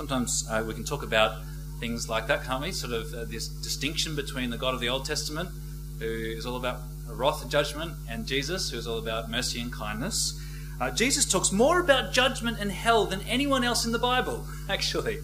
Sometimes 0.00 0.48
uh, 0.48 0.64
we 0.66 0.72
can 0.72 0.82
talk 0.82 1.02
about 1.02 1.42
things 1.78 2.08
like 2.08 2.26
that, 2.28 2.42
can't 2.42 2.62
we? 2.62 2.72
Sort 2.72 2.94
of 2.94 3.12
uh, 3.12 3.26
this 3.26 3.48
distinction 3.48 4.16
between 4.16 4.48
the 4.48 4.56
God 4.56 4.72
of 4.72 4.80
the 4.80 4.88
Old 4.88 5.04
Testament, 5.04 5.50
who 5.98 6.06
is 6.06 6.46
all 6.46 6.56
about 6.56 6.80
wrath 7.06 7.42
and 7.42 7.50
judgment, 7.50 7.92
and 8.08 8.24
Jesus, 8.26 8.70
who 8.70 8.78
is 8.78 8.86
all 8.86 8.96
about 8.96 9.30
mercy 9.30 9.60
and 9.60 9.70
kindness. 9.70 10.42
Uh, 10.80 10.90
Jesus 10.90 11.26
talks 11.30 11.52
more 11.52 11.80
about 11.80 12.14
judgment 12.14 12.56
and 12.58 12.72
hell 12.72 13.04
than 13.04 13.20
anyone 13.28 13.62
else 13.62 13.84
in 13.84 13.92
the 13.92 13.98
Bible, 13.98 14.46
actually. 14.70 15.18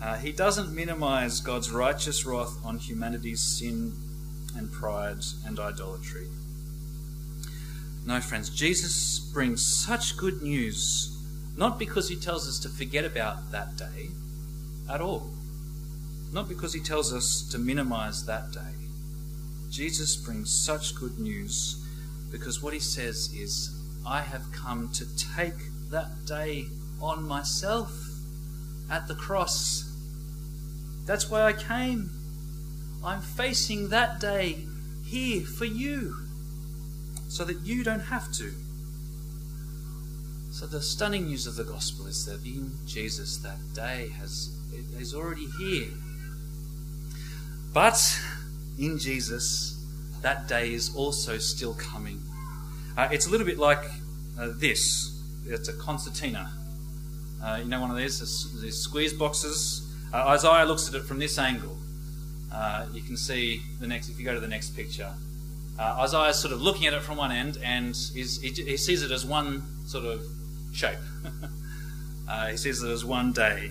Uh, 0.00 0.16
he 0.16 0.30
doesn't 0.30 0.72
minimize 0.72 1.40
God's 1.40 1.72
righteous 1.72 2.24
wrath 2.24 2.56
on 2.64 2.78
humanity's 2.78 3.58
sin 3.58 3.94
and 4.56 4.70
pride 4.70 5.24
and 5.44 5.58
idolatry. 5.58 6.28
No, 8.06 8.20
friends, 8.20 8.48
Jesus 8.48 9.18
brings 9.18 9.66
such 9.66 10.16
good 10.16 10.40
news 10.40 11.11
not 11.56 11.78
because 11.78 12.08
he 12.08 12.16
tells 12.16 12.48
us 12.48 12.58
to 12.60 12.68
forget 12.68 13.04
about 13.04 13.50
that 13.50 13.76
day 13.76 14.08
at 14.90 15.00
all, 15.00 15.30
not 16.32 16.48
because 16.48 16.72
he 16.72 16.80
tells 16.80 17.12
us 17.12 17.46
to 17.50 17.58
minimize 17.58 18.24
that 18.26 18.50
day. 18.52 18.60
Jesus 19.70 20.16
brings 20.16 20.64
such 20.64 20.94
good 20.94 21.18
news 21.18 21.82
because 22.30 22.62
what 22.62 22.72
he 22.72 22.80
says 22.80 23.32
is, 23.34 23.78
I 24.06 24.20
have 24.20 24.50
come 24.52 24.90
to 24.94 25.06
take 25.36 25.54
that 25.90 26.26
day 26.26 26.66
on 27.00 27.22
myself 27.22 27.92
at 28.90 29.06
the 29.08 29.14
cross. 29.14 29.90
That's 31.04 31.30
why 31.30 31.42
I 31.42 31.52
came. 31.52 32.10
I'm 33.04 33.20
facing 33.20 33.88
that 33.88 34.20
day 34.20 34.66
here 35.04 35.42
for 35.42 35.64
you 35.64 36.16
so 37.28 37.44
that 37.44 37.60
you 37.60 37.82
don't 37.82 38.00
have 38.00 38.32
to. 38.32 38.52
So 40.62 40.68
the 40.68 40.80
stunning 40.80 41.26
news 41.26 41.48
of 41.48 41.56
the 41.56 41.64
gospel 41.64 42.06
is 42.06 42.24
that 42.26 42.46
in 42.46 42.70
Jesus 42.86 43.38
that 43.38 43.58
day 43.74 44.10
has 44.20 44.56
is 44.96 45.12
already 45.12 45.48
here. 45.58 45.88
But 47.74 48.00
in 48.78 48.96
Jesus 48.96 49.84
that 50.20 50.46
day 50.46 50.72
is 50.72 50.94
also 50.94 51.38
still 51.38 51.74
coming. 51.74 52.22
Uh, 52.96 53.08
it's 53.10 53.26
a 53.26 53.30
little 53.30 53.44
bit 53.44 53.58
like 53.58 53.84
uh, 54.38 54.50
this. 54.54 55.20
It's 55.46 55.66
a 55.66 55.72
concertina. 55.72 56.52
Uh, 57.42 57.58
you 57.60 57.64
know 57.64 57.80
one 57.80 57.90
of 57.90 57.96
these, 57.96 58.20
these 58.62 58.76
squeeze 58.76 59.12
boxes. 59.12 59.92
Uh, 60.14 60.28
Isaiah 60.28 60.64
looks 60.64 60.88
at 60.88 60.94
it 60.94 61.02
from 61.02 61.18
this 61.18 61.38
angle. 61.38 61.76
Uh, 62.52 62.86
you 62.92 63.02
can 63.02 63.16
see 63.16 63.62
the 63.80 63.88
next. 63.88 64.10
If 64.10 64.16
you 64.16 64.24
go 64.24 64.32
to 64.32 64.38
the 64.38 64.46
next 64.46 64.76
picture, 64.76 65.12
uh, 65.76 65.96
Isaiah 66.02 66.28
is 66.28 66.38
sort 66.38 66.54
of 66.54 66.62
looking 66.62 66.86
at 66.86 66.94
it 66.94 67.02
from 67.02 67.16
one 67.16 67.32
end, 67.32 67.58
and 67.64 67.96
he, 68.14 68.22
he 68.22 68.76
sees 68.76 69.02
it 69.02 69.10
as 69.10 69.26
one 69.26 69.64
sort 69.86 70.04
of 70.04 70.22
shape. 70.72 70.98
he 72.50 72.56
says 72.56 72.82
as 72.82 73.04
one 73.04 73.32
day. 73.32 73.70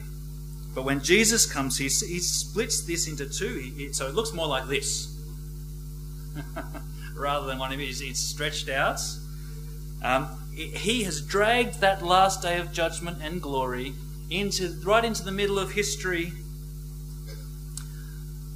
But 0.74 0.86
when 0.86 1.02
Jesus 1.02 1.52
comes, 1.52 1.78
he, 1.78 1.86
he 1.86 2.20
splits 2.20 2.84
this 2.86 3.08
into 3.08 3.28
two. 3.28 3.58
He, 3.58 3.70
he, 3.72 3.94
so 3.94 4.08
it 4.08 4.16
looks 4.16 4.34
more 4.34 4.48
like 4.48 4.68
this 4.68 5.18
rather 7.16 7.46
than 7.46 7.60
one 7.60 7.78
these. 7.78 8.02
It's 8.02 8.20
stretched 8.20 8.70
out. 8.70 9.00
Um, 10.02 10.28
he 10.54 11.04
has 11.04 11.22
dragged 11.22 11.82
that 11.82 12.02
last 12.02 12.42
day 12.42 12.58
of 12.58 12.72
judgment 12.72 13.20
and 13.22 13.42
glory 13.42 13.94
into 14.30 14.80
right 14.84 15.04
into 15.04 15.24
the 15.24 15.32
middle 15.32 15.60
of 15.60 15.72
history. 15.72 16.34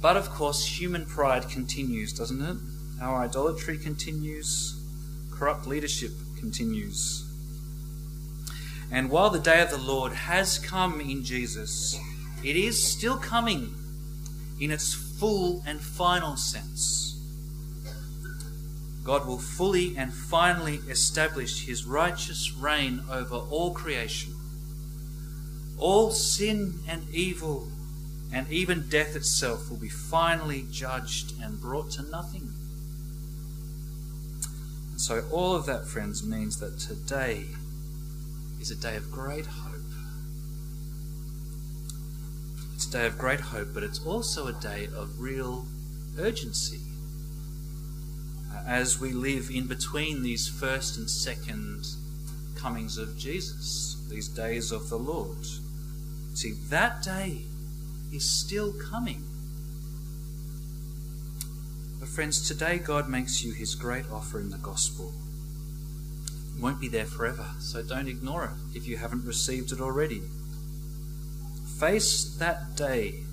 But 0.00 0.16
of 0.16 0.30
course, 0.30 0.64
human 0.80 1.04
pride 1.04 1.48
continues, 1.48 2.12
doesn't 2.12 2.40
it? 2.40 2.56
Our 3.00 3.24
idolatry 3.24 3.78
continues, 3.78 4.80
corrupt 5.30 5.66
leadership 5.66 6.12
continues. 6.38 7.25
And 8.90 9.10
while 9.10 9.30
the 9.30 9.38
day 9.38 9.60
of 9.60 9.70
the 9.70 9.78
Lord 9.78 10.12
has 10.12 10.58
come 10.58 11.00
in 11.00 11.24
Jesus, 11.24 11.98
it 12.44 12.56
is 12.56 12.82
still 12.82 13.18
coming 13.18 13.74
in 14.60 14.70
its 14.70 14.94
full 14.94 15.62
and 15.66 15.80
final 15.80 16.36
sense. 16.36 17.18
God 19.02 19.26
will 19.26 19.38
fully 19.38 19.96
and 19.96 20.12
finally 20.12 20.80
establish 20.88 21.66
his 21.66 21.84
righteous 21.84 22.52
reign 22.52 23.02
over 23.10 23.36
all 23.36 23.72
creation. 23.72 24.34
All 25.78 26.10
sin 26.10 26.80
and 26.88 27.08
evil 27.12 27.68
and 28.32 28.50
even 28.50 28.88
death 28.88 29.14
itself 29.14 29.70
will 29.70 29.76
be 29.76 29.88
finally 29.88 30.66
judged 30.70 31.34
and 31.40 31.60
brought 31.60 31.90
to 31.92 32.02
nothing. 32.02 32.52
And 34.90 35.00
So, 35.00 35.24
all 35.30 35.54
of 35.54 35.66
that, 35.66 35.86
friends, 35.86 36.24
means 36.24 36.58
that 36.58 36.78
today 36.78 37.46
is 38.66 38.76
a 38.76 38.80
day 38.80 38.96
of 38.96 39.12
great 39.12 39.46
hope. 39.46 39.80
It's 42.74 42.88
a 42.88 42.90
day 42.90 43.06
of 43.06 43.16
great 43.16 43.38
hope, 43.38 43.68
but 43.72 43.84
it's 43.84 44.04
also 44.04 44.48
a 44.48 44.52
day 44.54 44.88
of 44.96 45.20
real 45.20 45.66
urgency. 46.18 46.80
Uh, 48.52 48.64
as 48.66 49.00
we 49.00 49.12
live 49.12 49.50
in 49.54 49.68
between 49.68 50.24
these 50.24 50.48
first 50.48 50.96
and 50.96 51.08
second 51.08 51.86
comings 52.56 52.98
of 52.98 53.16
Jesus, 53.16 54.04
these 54.10 54.26
days 54.26 54.72
of 54.72 54.88
the 54.88 54.98
Lord. 54.98 55.46
See, 56.34 56.54
that 56.68 57.04
day 57.04 57.42
is 58.12 58.28
still 58.28 58.72
coming. 58.72 59.22
But, 62.00 62.08
friends, 62.08 62.48
today 62.48 62.78
God 62.78 63.08
makes 63.08 63.44
you 63.44 63.52
his 63.52 63.76
great 63.76 64.10
offer 64.10 64.40
in 64.40 64.50
the 64.50 64.58
gospel. 64.58 65.12
Won't 66.58 66.80
be 66.80 66.88
there 66.88 67.04
forever, 67.04 67.46
so 67.58 67.82
don't 67.82 68.08
ignore 68.08 68.44
it 68.44 68.76
if 68.76 68.88
you 68.88 68.96
haven't 68.96 69.26
received 69.26 69.72
it 69.72 69.80
already. 69.80 70.22
Face 71.78 72.24
that 72.38 72.74
day 72.76 73.24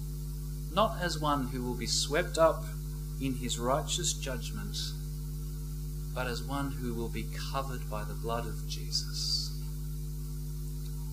not 0.74 0.98
as 1.02 1.20
one 1.20 1.48
who 1.48 1.64
will 1.64 1.76
be 1.76 1.86
swept 1.86 2.38
up 2.38 2.66
in 3.22 3.36
his 3.36 3.60
righteous 3.60 4.14
judgment, 4.14 4.76
but 6.14 6.28
as 6.28 6.44
one 6.44 6.72
who 6.72 6.94
will 6.94 7.10
be 7.10 7.28
covered 7.52 7.90
by 7.90 8.04
the 8.04 8.14
blood 8.14 8.46
of 8.46 8.68
Jesus. 8.68 9.52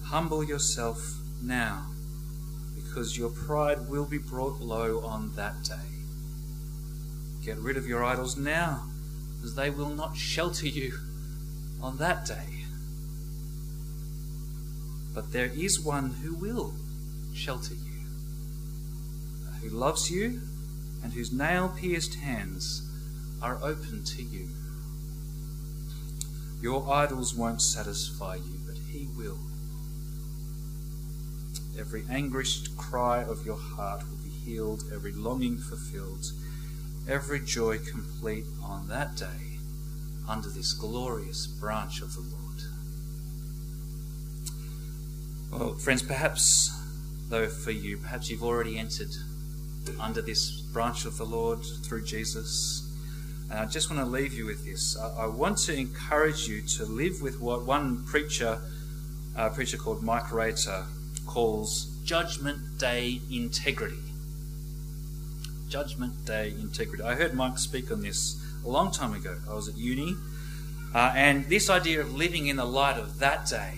Humble 0.05 0.43
yourself 0.43 1.19
now, 1.43 1.87
because 2.75 3.17
your 3.19 3.29
pride 3.29 3.89
will 3.89 4.07
be 4.07 4.19
brought 4.19 4.61
low 4.61 5.01
on 5.01 5.33
that 5.37 5.63
day. 5.63 5.75
Get 7.45 7.59
rid 7.59 7.77
of 7.77 7.87
your 7.87 8.03
idols 8.03 8.37
now, 8.37 8.89
as 9.45 9.55
they 9.55 9.71
will 9.71 9.91
not 9.91 10.17
shelter 10.17 10.67
you 10.67 10.99
on 11.83 11.97
that 11.99 12.25
day. 12.25 12.65
But 15.15 15.33
there 15.33 15.51
is 15.55 15.81
one 15.81 16.11
who 16.23 16.35
will 16.35 16.75
shelter 17.35 17.75
you, 17.75 18.07
who 19.61 19.69
loves 19.77 20.11
you, 20.11 20.43
and 21.03 21.13
whose 21.13 21.33
nail 21.33 21.75
pierced 21.77 22.17
hands 22.17 22.89
are 23.43 23.59
open 23.63 24.05
to 24.05 24.23
you. 24.23 24.49
Your 26.63 26.93
idols 26.93 27.35
won't 27.35 27.63
satisfy 27.63 28.37
you, 28.37 28.61
but 28.67 28.77
He 28.91 29.09
will. 29.17 29.39
Every 31.79 32.05
anguished 32.11 32.77
cry 32.77 33.23
of 33.25 33.47
your 33.47 33.57
heart 33.57 34.03
will 34.09 34.19
be 34.23 34.29
healed, 34.29 34.85
every 34.93 35.13
longing 35.13 35.57
fulfilled, 35.57 36.27
every 37.09 37.41
joy 37.41 37.79
complete 37.79 38.45
on 38.63 38.89
that 38.89 39.17
day 39.17 39.50
under 40.29 40.49
this 40.49 40.73
glorious 40.73 41.47
branch 41.47 42.01
of 42.03 42.15
the 42.15 42.21
Lord. 42.21 42.41
Well, 45.51 45.75
friends, 45.75 46.03
perhaps, 46.03 46.71
though, 47.29 47.49
for 47.49 47.73
you, 47.73 47.99
perhaps 47.99 48.31
you've 48.31 48.45
already 48.45 48.79
entered 48.79 49.11
under 49.99 50.23
this 50.23 50.61
branch 50.61 51.05
of 51.05 51.17
the 51.17 51.25
Lord 51.25 51.61
through 51.85 52.05
Jesus. 52.05 52.87
And 53.51 53.59
I 53.59 53.67
just 53.67 53.91
want 53.91 54.03
to 54.03 54.09
leave 54.09 54.33
you 54.33 54.47
with 54.47 54.65
this. 54.65 54.97
I, 54.97 55.27
want 55.27 55.59
to 55.59 55.77
encourage 55.77 56.47
you 56.47 56.63
to 56.77 56.85
live 56.85 57.21
with 57.21 57.41
what 57.41 57.65
one 57.65 58.05
preacher, 58.05 58.61
a 59.35 59.51
preacher 59.51 59.77
called 59.77 60.03
Mike 60.03 60.33
Raiter, 60.33 60.87
calls 61.27 61.87
Judgment 62.05 62.79
Day 62.79 63.21
integrity. 63.31 63.99
Judgment 65.69 66.25
Day 66.25 66.55
integrity. 66.61 67.03
I 67.03 67.17
heard 67.17 67.35
Mike 67.35 67.59
speak 67.59 67.91
on 67.91 68.03
this 68.03 68.40
a 68.65 68.69
long 68.69 68.91
time 68.91 69.13
ago. 69.13 69.37
I 69.49 69.55
was 69.55 69.69
at 69.69 69.77
uni. 69.77 70.17
Uh, 70.95 71.13
and 71.15 71.45
this 71.47 71.71
idea 71.71 72.01
of 72.01 72.15
living 72.15 72.49
in 72.49 72.57
the 72.57 72.65
light 72.65 72.99
of 72.99 73.21
that 73.21 73.47
day, 73.47 73.75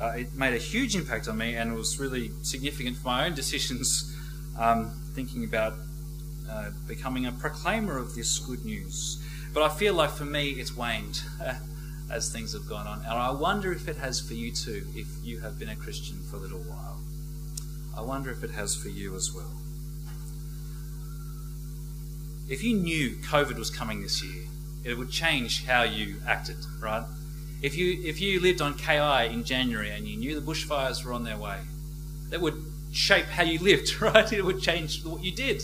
uh, 0.00 0.12
it 0.16 0.34
made 0.34 0.54
a 0.54 0.58
huge 0.58 0.96
impact 0.96 1.28
on 1.28 1.38
me 1.38 1.54
and 1.54 1.74
was 1.74 1.98
really 1.98 2.30
significant 2.42 2.96
for 2.96 3.06
my 3.06 3.26
own 3.26 3.34
decisions, 3.34 4.14
um, 4.58 4.90
thinking 5.14 5.44
about 5.44 5.74
uh, 6.50 6.70
becoming 6.86 7.26
a 7.26 7.32
proclaimer 7.32 7.96
of 7.96 8.14
this 8.14 8.38
good 8.38 8.64
news. 8.64 9.22
But 9.52 9.62
I 9.62 9.68
feel 9.68 9.94
like 9.94 10.10
for 10.10 10.24
me 10.24 10.50
it's 10.50 10.76
waned 10.76 11.22
as 12.10 12.32
things 12.32 12.52
have 12.54 12.68
gone 12.68 12.86
on. 12.86 13.00
And 13.00 13.12
I 13.12 13.30
wonder 13.30 13.72
if 13.72 13.88
it 13.88 13.96
has 13.96 14.20
for 14.20 14.34
you 14.34 14.52
too, 14.52 14.86
if 14.94 15.06
you 15.22 15.40
have 15.40 15.58
been 15.58 15.68
a 15.68 15.76
Christian 15.76 16.18
for 16.30 16.36
a 16.36 16.40
little 16.40 16.60
while. 16.60 16.98
I 17.96 18.00
wonder 18.00 18.30
if 18.30 18.42
it 18.42 18.50
has 18.50 18.74
for 18.76 18.88
you 18.88 19.14
as 19.16 19.32
well. 19.32 19.50
If 22.48 22.62
you 22.62 22.76
knew 22.76 23.16
COVID 23.16 23.58
was 23.58 23.70
coming 23.70 24.02
this 24.02 24.22
year, 24.22 24.44
it 24.84 24.96
would 24.96 25.10
change 25.10 25.66
how 25.66 25.82
you 25.82 26.16
acted, 26.26 26.56
right? 26.80 27.04
If 27.60 27.76
you 27.76 28.00
if 28.04 28.20
you 28.20 28.40
lived 28.40 28.62
on 28.62 28.74
KI 28.74 29.32
in 29.32 29.44
January 29.44 29.90
and 29.90 30.06
you 30.06 30.16
knew 30.16 30.38
the 30.38 30.52
bushfires 30.52 31.04
were 31.04 31.12
on 31.12 31.24
their 31.24 31.36
way, 31.36 31.60
that 32.30 32.40
would 32.40 32.64
shape 32.92 33.26
how 33.26 33.42
you 33.42 33.58
lived, 33.58 34.00
right? 34.02 34.32
It 34.32 34.44
would 34.44 34.62
change 34.62 35.04
what 35.04 35.22
you 35.22 35.32
did. 35.32 35.62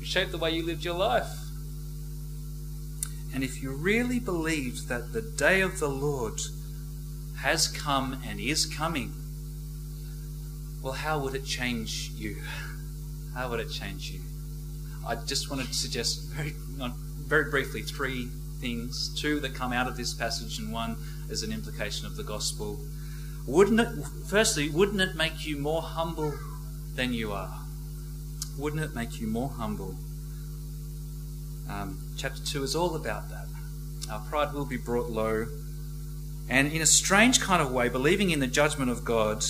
It 0.00 0.32
the 0.32 0.38
way 0.38 0.52
you 0.52 0.64
lived 0.64 0.84
your 0.84 0.94
life. 0.94 1.28
And 3.34 3.44
if 3.44 3.62
you 3.62 3.72
really 3.72 4.18
believed 4.18 4.88
that 4.88 5.12
the 5.12 5.20
day 5.20 5.60
of 5.60 5.78
the 5.78 5.88
Lord 5.88 6.40
has 7.40 7.68
come 7.68 8.20
and 8.26 8.40
is 8.40 8.64
coming, 8.64 9.12
well, 10.82 10.94
how 10.94 11.18
would 11.18 11.34
it 11.34 11.44
change 11.44 12.10
you? 12.16 12.38
How 13.34 13.50
would 13.50 13.60
it 13.60 13.70
change 13.70 14.10
you? 14.10 14.20
I 15.06 15.14
just 15.14 15.50
want 15.50 15.66
to 15.66 15.72
suggest 15.74 16.28
very, 16.28 16.54
very 17.18 17.50
briefly 17.50 17.82
three 17.82 18.28
things 18.60 19.14
two 19.20 19.40
that 19.40 19.54
come 19.54 19.72
out 19.72 19.86
of 19.86 19.96
this 19.96 20.14
passage, 20.14 20.58
and 20.58 20.72
one 20.72 20.96
as 21.30 21.42
an 21.42 21.52
implication 21.52 22.06
of 22.06 22.16
the 22.16 22.22
gospel. 22.22 22.78
Wouldn't 23.46 23.80
it, 23.80 23.88
firstly, 24.26 24.68
wouldn't 24.68 25.00
it 25.00 25.16
make 25.16 25.46
you 25.46 25.56
more 25.56 25.82
humble 25.82 26.34
than 26.94 27.14
you 27.14 27.32
are? 27.32 27.60
Wouldn't 28.58 28.82
it 28.82 28.94
make 28.94 29.20
you 29.20 29.26
more 29.26 29.48
humble? 29.48 29.94
Um, 31.68 31.98
chapter 32.16 32.42
2 32.44 32.62
is 32.62 32.74
all 32.74 32.94
about 32.94 33.30
that. 33.30 33.46
Our 34.10 34.20
pride 34.20 34.52
will 34.52 34.64
be 34.64 34.76
brought 34.76 35.10
low. 35.10 35.46
And 36.48 36.72
in 36.72 36.80
a 36.80 36.86
strange 36.86 37.40
kind 37.40 37.60
of 37.60 37.70
way, 37.70 37.88
believing 37.88 38.30
in 38.30 38.40
the 38.40 38.46
judgment 38.46 38.90
of 38.90 39.04
God 39.04 39.44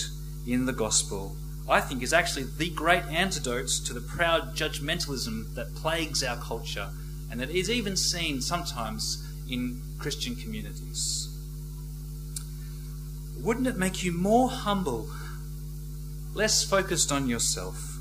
in 0.46 0.66
the 0.66 0.72
gospel, 0.72 1.36
I 1.68 1.80
think, 1.80 2.02
is 2.02 2.12
actually 2.12 2.44
the 2.44 2.70
great 2.70 3.04
antidote 3.04 3.68
to 3.84 3.92
the 3.92 4.00
proud 4.00 4.56
judgmentalism 4.56 5.54
that 5.54 5.74
plagues 5.74 6.22
our 6.22 6.36
culture 6.36 6.88
and 7.30 7.40
that 7.40 7.50
is 7.50 7.70
even 7.70 7.96
seen 7.96 8.40
sometimes 8.40 9.24
in 9.48 9.80
Christian 9.98 10.34
communities. 10.34 11.28
Wouldn't 13.40 13.66
it 13.66 13.76
make 13.76 14.02
you 14.02 14.12
more 14.12 14.48
humble, 14.48 15.08
less 16.34 16.64
focused 16.64 17.12
on 17.12 17.28
yourself, 17.28 17.98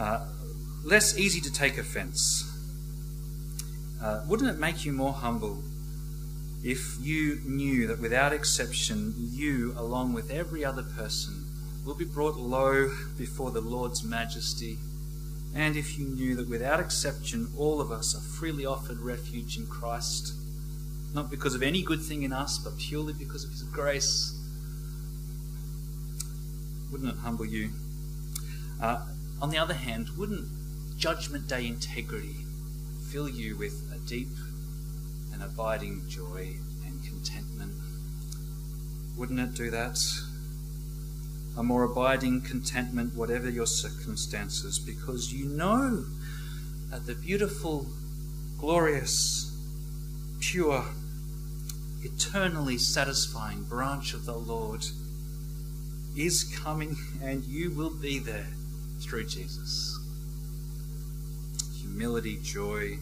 uh, 0.00 0.26
less 0.82 1.16
easy 1.16 1.40
to 1.40 1.52
take 1.52 1.78
offense? 1.78 2.48
Uh, 4.02 4.22
wouldn't 4.26 4.50
it 4.50 4.58
make 4.58 4.84
you 4.84 4.92
more 4.92 5.12
humble 5.12 5.62
if 6.64 6.96
you 7.00 7.40
knew 7.44 7.86
that 7.86 8.00
without 8.00 8.32
exception, 8.32 9.14
you, 9.16 9.74
along 9.76 10.12
with 10.12 10.30
every 10.30 10.64
other 10.64 10.82
person, 10.82 11.41
will 11.84 11.94
be 11.94 12.04
brought 12.04 12.36
low 12.36 12.90
before 13.16 13.50
the 13.50 13.60
Lord's 13.60 14.04
majesty? 14.04 14.78
And 15.54 15.76
if 15.76 15.98
you 15.98 16.06
knew 16.06 16.34
that 16.36 16.48
without 16.48 16.80
exception, 16.80 17.48
all 17.58 17.80
of 17.80 17.90
us 17.90 18.14
are 18.14 18.20
freely 18.20 18.64
offered 18.64 18.98
refuge 18.98 19.58
in 19.58 19.66
Christ, 19.66 20.34
not 21.14 21.30
because 21.30 21.54
of 21.54 21.62
any 21.62 21.82
good 21.82 22.00
thing 22.00 22.22
in 22.22 22.32
us, 22.32 22.58
but 22.58 22.78
purely 22.78 23.12
because 23.12 23.44
of 23.44 23.50
His 23.50 23.62
grace, 23.64 24.38
wouldn't 26.90 27.10
it 27.10 27.18
humble 27.20 27.46
you? 27.46 27.70
Uh, 28.80 29.06
on 29.40 29.50
the 29.50 29.58
other 29.58 29.74
hand, 29.74 30.10
wouldn't 30.16 30.46
Judgment 30.98 31.48
Day 31.48 31.66
integrity 31.66 32.36
fill 33.10 33.28
you 33.28 33.56
with 33.56 33.90
a 33.94 33.98
deep 34.08 34.28
and 35.32 35.42
abiding 35.42 36.02
joy 36.08 36.56
and 36.86 37.02
contentment? 37.04 37.72
Wouldn't 39.16 39.40
it 39.40 39.54
do 39.54 39.70
that? 39.70 39.98
A 41.56 41.62
more 41.62 41.82
abiding 41.82 42.40
contentment, 42.40 43.14
whatever 43.14 43.48
your 43.48 43.66
circumstances, 43.66 44.78
because 44.78 45.32
you 45.32 45.46
know 45.46 46.04
that 46.90 47.06
the 47.06 47.14
beautiful, 47.14 47.86
glorious, 48.58 49.54
pure, 50.40 50.84
eternally 52.02 52.78
satisfying 52.78 53.62
branch 53.64 54.14
of 54.14 54.24
the 54.24 54.36
Lord 54.36 54.84
is 56.16 56.44
coming 56.44 56.96
and 57.22 57.44
you 57.44 57.70
will 57.70 57.94
be 57.94 58.18
there 58.18 58.48
through 59.00 59.26
Jesus. 59.26 59.98
Humility, 61.80 62.38
joy, 62.42 62.98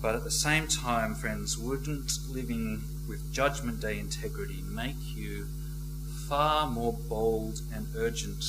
but 0.00 0.14
at 0.14 0.24
the 0.24 0.30
same 0.30 0.66
time, 0.66 1.14
friends, 1.14 1.56
wouldn't 1.56 2.10
living 2.28 2.82
with 3.08 3.32
Judgment 3.32 3.80
Day 3.80 3.98
integrity 3.98 4.62
make 4.68 5.16
you 5.16 5.46
far 6.32 6.66
more 6.66 6.94
bold 7.10 7.60
and 7.74 7.86
urgent 7.94 8.42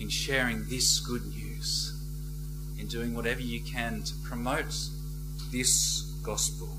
in 0.00 0.08
sharing 0.08 0.64
this 0.70 0.98
good 0.98 1.26
news, 1.26 1.92
in 2.78 2.86
doing 2.86 3.14
whatever 3.14 3.42
you 3.42 3.60
can 3.60 4.02
to 4.02 4.14
promote 4.24 4.74
this 5.52 6.00
gospel 6.22 6.70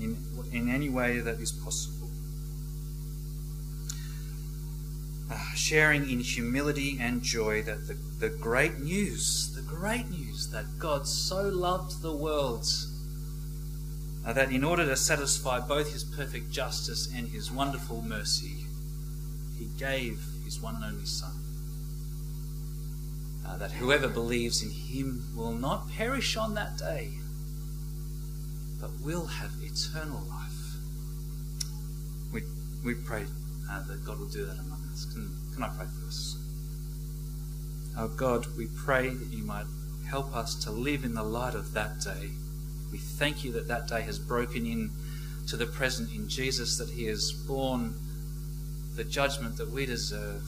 in, 0.00 0.18
in 0.50 0.68
any 0.68 0.88
way 0.88 1.20
that 1.20 1.38
is 1.38 1.52
possible. 1.52 2.08
Uh, 5.30 5.38
sharing 5.54 6.10
in 6.10 6.18
humility 6.18 6.98
and 7.00 7.22
joy 7.22 7.62
that 7.62 7.86
the, 7.86 7.96
the 8.18 8.30
great 8.30 8.80
news, 8.80 9.52
the 9.54 9.62
great 9.62 10.10
news 10.10 10.48
that 10.50 10.64
God 10.76 11.06
so 11.06 11.48
loved 11.48 12.02
the 12.02 12.12
world 12.12 12.66
that 14.24 14.52
in 14.52 14.62
order 14.64 14.84
to 14.86 14.96
satisfy 14.96 15.60
both 15.60 15.92
his 15.92 16.04
perfect 16.04 16.50
justice 16.50 17.12
and 17.14 17.28
his 17.28 17.50
wonderful 17.50 18.02
mercy, 18.02 18.66
he 19.58 19.66
gave 19.78 20.20
his 20.44 20.60
one 20.60 20.76
and 20.76 20.84
only 20.84 21.06
Son. 21.06 21.32
Uh, 23.46 23.56
that 23.56 23.72
whoever 23.72 24.08
believes 24.08 24.62
in 24.62 24.70
him 24.70 25.24
will 25.34 25.52
not 25.52 25.90
perish 25.90 26.36
on 26.36 26.54
that 26.54 26.76
day, 26.76 27.10
but 28.80 28.90
will 29.02 29.26
have 29.26 29.50
eternal 29.62 30.22
life. 30.28 30.76
We, 32.32 32.42
we 32.84 32.94
pray 32.94 33.24
uh, 33.70 33.82
that 33.88 34.04
God 34.04 34.18
will 34.18 34.28
do 34.28 34.44
that 34.44 34.58
among 34.58 34.82
us. 34.92 35.06
Can, 35.06 35.30
can 35.54 35.64
I 35.64 35.68
pray 35.68 35.86
for 35.86 36.06
us? 36.06 36.36
Our 37.96 38.08
God, 38.08 38.46
we 38.56 38.66
pray 38.66 39.08
that 39.08 39.32
you 39.32 39.44
might 39.44 39.66
help 40.08 40.34
us 40.34 40.54
to 40.64 40.70
live 40.70 41.04
in 41.04 41.14
the 41.14 41.22
light 41.22 41.54
of 41.54 41.72
that 41.72 42.00
day. 42.00 42.30
We 42.90 42.98
thank 42.98 43.44
you 43.44 43.52
that 43.52 43.68
that 43.68 43.86
day 43.86 44.02
has 44.02 44.18
broken 44.18 44.66
in 44.66 44.90
to 45.46 45.56
the 45.56 45.66
present 45.66 46.12
in 46.14 46.28
Jesus, 46.28 46.78
that 46.78 46.90
he 46.90 47.04
has 47.04 47.32
borne 47.32 47.94
the 48.96 49.04
judgment 49.04 49.56
that 49.56 49.70
we 49.70 49.86
deserve. 49.86 50.42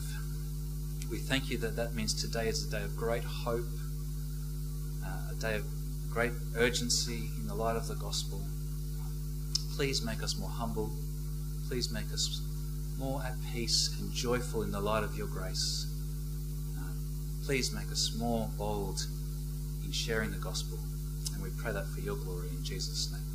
We 1.10 1.18
thank 1.18 1.50
you 1.50 1.58
that 1.58 1.76
that 1.76 1.94
means 1.94 2.14
today 2.14 2.48
is 2.48 2.66
a 2.66 2.70
day 2.70 2.82
of 2.82 2.96
great 2.96 3.24
hope, 3.24 3.66
uh, 5.04 5.32
a 5.32 5.34
day 5.34 5.56
of 5.56 5.64
great 6.10 6.32
urgency 6.56 7.30
in 7.38 7.46
the 7.46 7.54
light 7.54 7.76
of 7.76 7.88
the 7.88 7.94
gospel. 7.94 8.40
Please 9.74 10.02
make 10.04 10.22
us 10.22 10.38
more 10.38 10.50
humble. 10.50 10.90
Please 11.68 11.90
make 11.90 12.12
us 12.12 12.42
more 12.98 13.22
at 13.22 13.34
peace 13.52 13.96
and 13.98 14.12
joyful 14.12 14.62
in 14.62 14.70
the 14.70 14.80
light 14.80 15.02
of 15.02 15.16
your 15.16 15.26
grace. 15.26 15.86
Uh, 16.78 16.82
please 17.44 17.72
make 17.72 17.90
us 17.90 18.14
more 18.18 18.48
bold 18.58 19.06
in 19.84 19.92
sharing 19.92 20.30
the 20.30 20.38
gospel. 20.38 20.78
We 21.42 21.50
pray 21.58 21.72
that 21.72 21.88
for 21.88 22.00
your 22.00 22.16
glory 22.16 22.48
in 22.50 22.62
Jesus' 22.62 23.10
name. 23.10 23.31